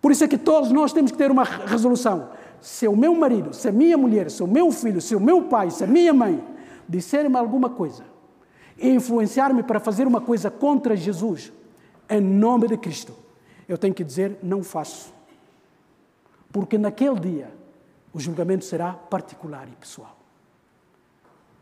Por 0.00 0.12
isso 0.12 0.22
é 0.22 0.28
que 0.28 0.38
todos 0.38 0.70
nós 0.70 0.92
temos 0.92 1.10
que 1.10 1.18
ter 1.18 1.30
uma 1.30 1.44
resolução. 1.44 2.30
Se 2.60 2.86
o 2.86 2.96
meu 2.96 3.14
marido, 3.14 3.54
se 3.54 3.68
a 3.68 3.72
minha 3.72 3.96
mulher, 3.96 4.30
se 4.30 4.42
o 4.42 4.46
meu 4.46 4.70
filho, 4.70 5.00
se 5.00 5.16
o 5.16 5.20
meu 5.20 5.42
pai, 5.42 5.70
se 5.70 5.82
a 5.82 5.86
minha 5.86 6.12
mãe 6.12 6.42
disserem-me 6.88 7.36
alguma 7.36 7.70
coisa 7.70 8.04
e 8.76 8.90
influenciar-me 8.90 9.62
para 9.62 9.80
fazer 9.80 10.06
uma 10.06 10.20
coisa 10.20 10.50
contra 10.50 10.96
Jesus, 10.96 11.52
em 12.08 12.20
nome 12.20 12.68
de 12.68 12.76
Cristo, 12.76 13.12
eu 13.68 13.76
tenho 13.76 13.94
que 13.94 14.04
dizer: 14.04 14.38
não 14.42 14.62
faço 14.62 15.17
porque 16.52 16.78
naquele 16.78 17.18
dia 17.20 17.52
o 18.12 18.20
julgamento 18.20 18.64
será 18.64 18.92
particular 18.92 19.68
e 19.68 19.76
pessoal. 19.76 20.16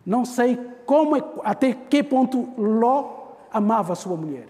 Não 0.05 0.25
sei 0.25 0.57
como, 0.87 1.17
até 1.43 1.73
que 1.73 2.03
ponto 2.03 2.55
Ló 2.57 3.33
amava 3.51 3.93
a 3.93 3.97
sua 3.97 4.17
mulher, 4.17 4.49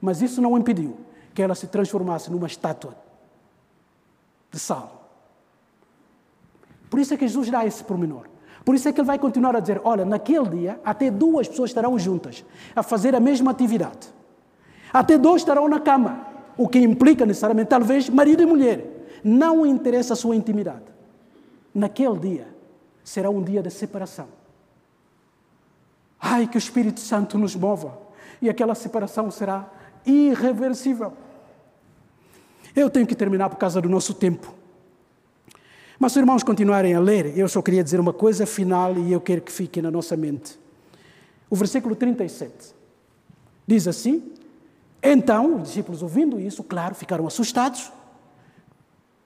mas 0.00 0.22
isso 0.22 0.40
não 0.40 0.56
impediu 0.56 0.96
que 1.34 1.42
ela 1.42 1.54
se 1.54 1.66
transformasse 1.66 2.30
numa 2.30 2.46
estátua 2.46 2.96
de 4.50 4.58
sal. 4.58 5.10
Por 6.88 7.00
isso 7.00 7.12
é 7.12 7.16
que 7.16 7.26
Jesus 7.26 7.50
dá 7.50 7.66
esse 7.66 7.82
pormenor. 7.84 8.26
Por 8.64 8.74
isso 8.74 8.88
é 8.88 8.92
que 8.92 9.00
ele 9.00 9.06
vai 9.06 9.18
continuar 9.18 9.54
a 9.54 9.60
dizer: 9.60 9.80
olha, 9.84 10.04
naquele 10.04 10.48
dia 10.48 10.80
até 10.84 11.10
duas 11.10 11.46
pessoas 11.48 11.70
estarão 11.70 11.98
juntas 11.98 12.44
a 12.74 12.82
fazer 12.82 13.14
a 13.14 13.20
mesma 13.20 13.50
atividade. 13.50 14.08
Até 14.92 15.18
dois 15.18 15.42
estarão 15.42 15.68
na 15.68 15.80
cama, 15.80 16.26
o 16.56 16.68
que 16.68 16.78
implica 16.78 17.26
necessariamente, 17.26 17.68
talvez, 17.68 18.08
marido 18.08 18.42
e 18.42 18.46
mulher. 18.46 18.93
Não 19.24 19.64
interessa 19.64 20.12
a 20.12 20.16
sua 20.16 20.36
intimidade. 20.36 20.84
Naquele 21.74 22.18
dia 22.18 22.48
será 23.02 23.30
um 23.30 23.42
dia 23.42 23.62
de 23.62 23.70
separação. 23.70 24.28
Ai, 26.20 26.46
que 26.46 26.56
o 26.56 26.58
Espírito 26.58 27.00
Santo 27.00 27.38
nos 27.38 27.56
mova. 27.56 27.98
E 28.40 28.50
aquela 28.50 28.74
separação 28.74 29.30
será 29.30 29.70
irreversível. 30.04 31.14
Eu 32.76 32.90
tenho 32.90 33.06
que 33.06 33.14
terminar 33.14 33.48
por 33.48 33.56
causa 33.56 33.80
do 33.80 33.88
nosso 33.88 34.12
tempo. 34.12 34.52
Mas 35.98 36.12
se 36.12 36.18
os 36.18 36.22
irmãos 36.22 36.42
continuarem 36.42 36.94
a 36.94 37.00
ler, 37.00 37.38
eu 37.38 37.48
só 37.48 37.62
queria 37.62 37.82
dizer 37.82 38.00
uma 38.00 38.12
coisa 38.12 38.44
final 38.44 38.96
e 38.98 39.12
eu 39.12 39.20
quero 39.20 39.40
que 39.40 39.52
fique 39.52 39.80
na 39.80 39.90
nossa 39.90 40.16
mente. 40.16 40.58
O 41.48 41.56
versículo 41.56 41.94
37 41.94 42.74
diz 43.66 43.86
assim: 43.86 44.32
Então, 45.02 45.56
os 45.56 45.68
discípulos 45.68 46.02
ouvindo 46.02 46.40
isso, 46.40 46.62
claro, 46.64 46.94
ficaram 46.94 47.26
assustados 47.26 47.92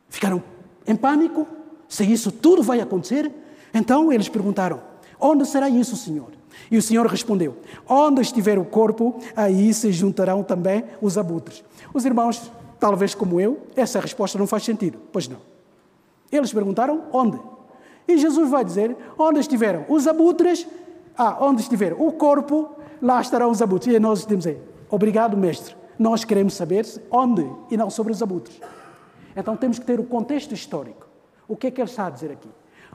Ficaram 0.09 0.43
em 0.87 0.97
pânico. 0.97 1.47
Se 1.89 2.05
isso 2.05 2.31
tudo 2.31 2.63
vai 2.63 2.81
acontecer, 2.81 3.31
então 3.73 4.13
eles 4.13 4.29
perguntaram: 4.29 4.81
Onde 5.21 5.47
será 5.47 5.69
isso, 5.69 5.97
Senhor? 5.97 6.31
E 6.71 6.77
o 6.77 6.83
Senhor 6.83 7.07
respondeu: 7.07 7.57
Onde 7.89 8.21
estiver 8.21 8.59
o 8.59 8.65
corpo, 8.65 9.19
aí 9.37 9.73
se 9.73 9.93
juntarão 9.93 10.43
também 10.43 10.85
os 11.01 11.17
abutres. 11.17 11.65
Os 11.95 12.05
irmãos, 12.05 12.51
talvez 12.79 13.15
como 13.15 13.41
eu, 13.41 13.59
essa 13.77 14.01
resposta 14.01 14.39
não 14.39 14.47
faz 14.47 14.65
sentido. 14.65 14.99
Pois 15.13 15.29
não. 15.29 15.39
Eles 16.31 16.53
perguntaram: 16.53 17.05
Onde? 17.13 17.39
E 18.07 18.19
Jesus 18.19 18.51
vai 18.51 18.65
dizer: 18.65 18.97
Onde 19.19 19.41
estiveram 19.41 19.85
os 19.89 20.07
abutres, 20.07 20.67
ah, 21.17 21.37
onde 21.41 21.63
estiver 21.63 21.93
o 21.93 22.13
corpo, 22.13 22.71
lá 23.01 23.21
estarão 23.21 23.51
os 23.51 23.63
abutres. 23.63 23.95
E 23.95 23.99
nós 23.99 24.27
aí: 24.47 24.59
Obrigado, 24.91 25.37
mestre. 25.37 25.77
Nós 25.99 26.25
queremos 26.25 26.55
saber 26.55 26.87
onde 27.11 27.45
e 27.71 27.77
não 27.77 27.91
sobre 27.91 28.13
os 28.13 28.23
abutres. 28.23 28.61
Então 29.37 29.57
temos 29.57 29.79
que 29.79 29.87
ter 29.87 30.01
o 30.01 30.05
contexto 30.05 30.53
histórico. 30.53 31.07
O 31.47 31.57
que 31.57 31.69
é 31.69 31.71
que 31.71 31.81
ele 31.81 31.89
está 31.89 32.07
a 32.07 32.11
dizer 32.11 32.31
aqui? 32.31 32.49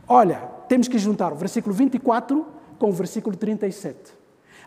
Olha, 0.08 0.38
temos 0.68 0.88
que 0.88 0.98
juntar 0.98 1.32
o 1.32 1.36
versículo 1.36 1.74
24 1.74 2.46
com 2.78 2.90
o 2.90 2.94
versículo 2.94 3.36
37. 3.36 4.14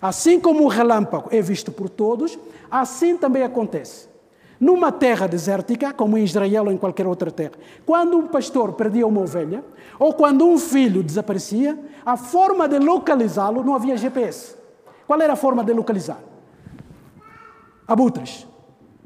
Assim 0.01 0.39
como 0.41 0.65
o 0.65 0.69
relâmpago 0.69 1.29
é 1.31 1.41
visto 1.41 1.71
por 1.73 1.89
todos, 1.89 2.39
assim 2.71 3.17
também 3.17 3.43
acontece. 3.43 4.09
Numa 4.59 4.91
terra 4.91 5.27
desértica, 5.27 5.93
como 5.93 6.17
em 6.17 6.25
Israel 6.25 6.65
ou 6.65 6.73
em 6.73 6.79
qualquer 6.79 7.07
outra 7.07 7.31
terra, 7.31 7.53
quando 7.85 8.17
um 8.17 8.27
pastor 8.27 8.73
perdia 8.73 9.07
uma 9.07 9.21
ovelha, 9.21 9.63
ou 9.99 10.15
quando 10.15 10.47
um 10.47 10.59
filho 10.59 11.03
desaparecia, 11.03 11.79
a 12.05 12.17
forma 12.17 12.67
de 12.67 12.79
localizá-lo 12.79 13.63
não 13.63 13.75
havia 13.75 13.97
GPS. 13.97 14.57
Qual 15.07 15.21
era 15.21 15.35
a 15.35 15.37
forma 15.37 15.63
de 15.63 15.73
localizar? 15.73 16.19
Abutres. 17.87 18.47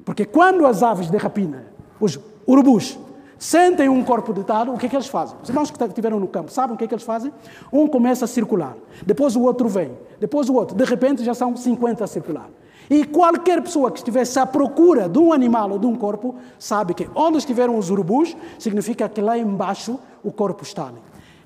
Porque 0.04 0.24
quando 0.24 0.66
as 0.66 0.82
aves 0.82 1.10
de 1.10 1.16
rapina, 1.16 1.66
os 2.00 2.16
urubus, 2.46 2.98
sentem 3.38 3.88
um 3.88 4.04
corpo 4.04 4.32
deitado, 4.32 4.72
o 4.72 4.78
que 4.78 4.86
é 4.86 4.88
que 4.88 4.96
eles 4.96 5.06
fazem? 5.06 5.36
Os 5.42 5.48
irmãos 5.48 5.70
que 5.70 5.82
estiveram 5.82 6.20
no 6.20 6.28
campo 6.28 6.50
sabem 6.50 6.74
o 6.74 6.78
que 6.78 6.84
é 6.84 6.86
que 6.86 6.94
eles 6.94 7.04
fazem? 7.04 7.32
Um 7.72 7.86
começa 7.86 8.24
a 8.24 8.28
circular, 8.28 8.76
depois 9.04 9.36
o 9.36 9.42
outro 9.42 9.68
vem, 9.68 9.92
depois 10.18 10.48
o 10.48 10.54
outro, 10.54 10.76
de 10.76 10.84
repente 10.84 11.24
já 11.24 11.34
são 11.34 11.56
50 11.56 12.04
a 12.04 12.06
circular. 12.06 12.48
E 12.90 13.04
qualquer 13.04 13.62
pessoa 13.62 13.88
que 13.92 13.98
estivesse 13.98 14.36
à 14.40 14.44
procura 14.44 15.08
de 15.08 15.16
um 15.16 15.32
animal 15.32 15.70
ou 15.70 15.78
de 15.78 15.86
um 15.86 15.94
corpo, 15.94 16.34
sabe 16.58 16.92
que 16.92 17.08
onde 17.14 17.38
estiveram 17.38 17.78
os 17.78 17.88
urubus, 17.88 18.36
significa 18.58 19.08
que 19.08 19.20
lá 19.20 19.38
embaixo 19.38 19.96
o 20.24 20.32
corpo 20.32 20.64
está 20.64 20.88
ali. 20.88 20.98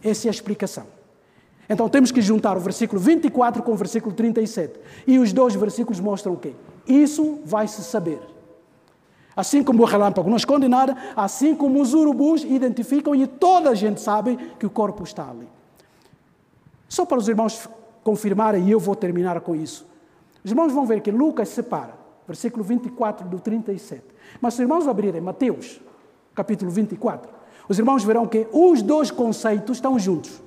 Essa 0.02 0.26
é 0.26 0.30
a 0.30 0.32
explicação. 0.32 0.84
Então 1.68 1.86
temos 1.88 2.10
que 2.10 2.22
juntar 2.22 2.56
o 2.56 2.60
versículo 2.60 3.00
24 3.00 3.62
com 3.62 3.72
o 3.72 3.76
versículo 3.76 4.14
37. 4.14 4.80
E 5.06 5.18
os 5.18 5.34
dois 5.34 5.54
versículos 5.54 6.00
mostram 6.00 6.32
o 6.32 6.36
quê? 6.36 6.54
Isso 6.86 7.40
vai 7.44 7.68
se 7.68 7.82
saber. 7.84 8.20
Assim 9.36 9.64
como 9.64 9.82
o 9.82 9.86
relâmpago 9.86 10.28
não 10.28 10.36
esconde 10.36 10.68
nada, 10.68 10.96
assim 11.16 11.54
como 11.54 11.80
os 11.80 11.92
urubus 11.92 12.44
identificam 12.44 13.14
e 13.14 13.26
toda 13.26 13.70
a 13.70 13.74
gente 13.74 14.00
sabe 14.00 14.36
que 14.58 14.66
o 14.66 14.70
corpo 14.70 15.02
está 15.02 15.28
ali. 15.28 15.48
Só 16.88 17.04
para 17.04 17.18
os 17.18 17.28
irmãos 17.28 17.68
confirmarem, 18.04 18.68
e 18.68 18.70
eu 18.70 18.78
vou 18.78 18.94
terminar 18.94 19.40
com 19.40 19.56
isso. 19.56 19.84
Os 20.44 20.50
irmãos 20.50 20.72
vão 20.72 20.86
ver 20.86 21.00
que 21.00 21.10
Lucas 21.10 21.48
separa, 21.48 21.94
versículo 22.26 22.62
24 22.62 23.28
do 23.28 23.40
37. 23.40 24.04
Mas 24.40 24.54
se 24.54 24.60
os 24.60 24.62
irmãos 24.62 24.86
abrirem 24.86 25.20
Mateus, 25.20 25.80
capítulo 26.34 26.70
24, 26.70 27.28
os 27.68 27.78
irmãos 27.78 28.04
verão 28.04 28.26
que 28.26 28.46
os 28.52 28.82
dois 28.82 29.10
conceitos 29.10 29.78
estão 29.78 29.98
juntos. 29.98 30.42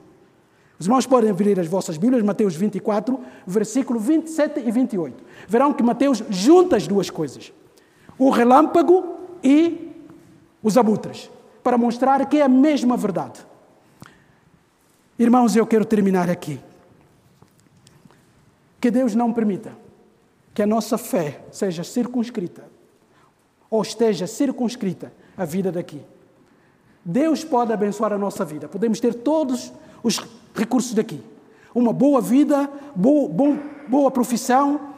Os 0.79 0.85
irmãos 0.85 1.07
podem 1.07 1.31
abrir 1.31 1.59
as 1.59 1.67
vossas 1.67 1.97
Bíblias, 1.97 2.23
Mateus 2.23 2.55
24, 2.55 3.19
versículo 3.45 3.99
27 3.99 4.59
e 4.59 4.71
28. 4.71 5.23
Verão 5.47 5.73
que 5.73 5.81
Mateus 5.81 6.23
junta 6.29 6.77
as 6.77 6.87
duas 6.87 7.09
coisas 7.09 7.51
o 8.17 8.29
relâmpago 8.29 9.17
e 9.43 9.91
os 10.63 10.77
abutres, 10.77 11.29
para 11.63 11.77
mostrar 11.77 12.25
que 12.25 12.37
é 12.37 12.43
a 12.43 12.49
mesma 12.49 12.97
verdade. 12.97 13.45
Irmãos, 15.19 15.55
eu 15.55 15.65
quero 15.65 15.85
terminar 15.85 16.29
aqui. 16.29 16.59
Que 18.79 18.91
Deus 18.91 19.15
não 19.15 19.33
permita 19.33 19.71
que 20.53 20.61
a 20.61 20.67
nossa 20.67 20.97
fé 20.97 21.41
seja 21.51 21.83
circunscrita 21.83 22.65
ou 23.69 23.81
esteja 23.81 24.27
circunscrita 24.27 25.11
a 25.35 25.45
vida 25.45 25.71
daqui. 25.71 26.01
Deus 27.03 27.43
pode 27.43 27.71
abençoar 27.71 28.13
a 28.13 28.17
nossa 28.17 28.43
vida. 28.43 28.67
Podemos 28.67 28.99
ter 28.99 29.13
todos 29.13 29.71
os 30.03 30.19
recursos 30.53 30.93
daqui. 30.93 31.23
Uma 31.73 31.93
boa 31.93 32.21
vida, 32.21 32.69
boa, 32.95 33.29
boa 33.87 34.11
profissão, 34.11 34.93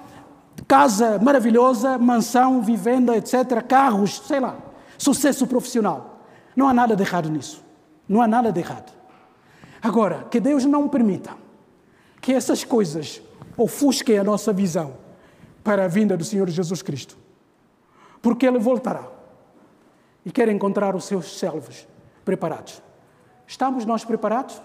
casa 0.67 1.19
maravilhosa, 1.19 1.97
mansão, 1.97 2.61
vivenda, 2.61 3.15
etc., 3.15 3.61
carros, 3.67 4.21
sei 4.25 4.39
lá, 4.39 4.57
sucesso 4.97 5.47
profissional. 5.47 6.23
Não 6.55 6.67
há 6.67 6.73
nada 6.73 6.95
de 6.95 7.03
errado 7.03 7.29
nisso. 7.29 7.63
Não 8.07 8.21
há 8.21 8.27
nada 8.27 8.51
de 8.51 8.59
errado. 8.59 8.91
Agora, 9.81 10.27
que 10.29 10.39
Deus 10.39 10.65
não 10.65 10.87
permita 10.87 11.31
que 12.21 12.33
essas 12.33 12.63
coisas 12.63 13.21
ofusquem 13.55 14.17
a 14.17 14.23
nossa 14.23 14.51
visão 14.51 14.97
para 15.63 15.85
a 15.85 15.87
vinda 15.87 16.17
do 16.17 16.23
Senhor 16.23 16.49
Jesus 16.49 16.81
Cristo. 16.81 17.17
Porque 18.21 18.45
Ele 18.45 18.59
voltará 18.59 19.07
e 20.25 20.31
quer 20.31 20.49
encontrar 20.49 20.95
os 20.95 21.05
seus 21.05 21.37
servos 21.37 21.87
preparados. 22.25 22.81
Estamos 23.47 23.85
nós 23.85 24.03
preparados? 24.03 24.61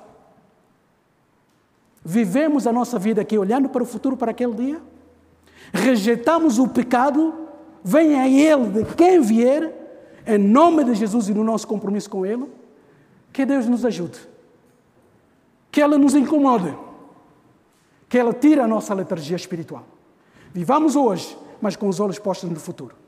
Vivemos 2.04 2.66
a 2.66 2.72
nossa 2.72 2.98
vida 2.98 3.22
aqui 3.22 3.38
olhando 3.38 3.68
para 3.68 3.82
o 3.82 3.86
futuro, 3.86 4.16
para 4.16 4.30
aquele 4.30 4.54
dia? 4.54 4.82
Rejeitamos 5.72 6.58
o 6.58 6.68
pecado, 6.68 7.34
vem 7.82 8.18
a 8.18 8.28
Ele 8.28 8.82
de 8.82 8.94
quem 8.94 9.20
vier, 9.20 9.72
em 10.26 10.38
nome 10.38 10.84
de 10.84 10.94
Jesus 10.94 11.28
e 11.28 11.34
no 11.34 11.44
nosso 11.44 11.66
compromisso 11.66 12.08
com 12.08 12.24
Ele, 12.24 12.48
que 13.32 13.44
Deus 13.44 13.66
nos 13.66 13.84
ajude, 13.84 14.18
que 15.70 15.82
Ele 15.82 15.98
nos 15.98 16.14
incomode, 16.14 16.76
que 18.08 18.18
Ele 18.18 18.32
tire 18.32 18.60
a 18.60 18.66
nossa 18.66 18.94
letargia 18.94 19.36
espiritual. 19.36 19.84
Vivamos 20.52 20.94
hoje, 20.96 21.36
mas 21.60 21.76
com 21.76 21.88
os 21.88 21.98
olhos 22.00 22.18
postos 22.18 22.48
no 22.48 22.60
futuro. 22.60 23.03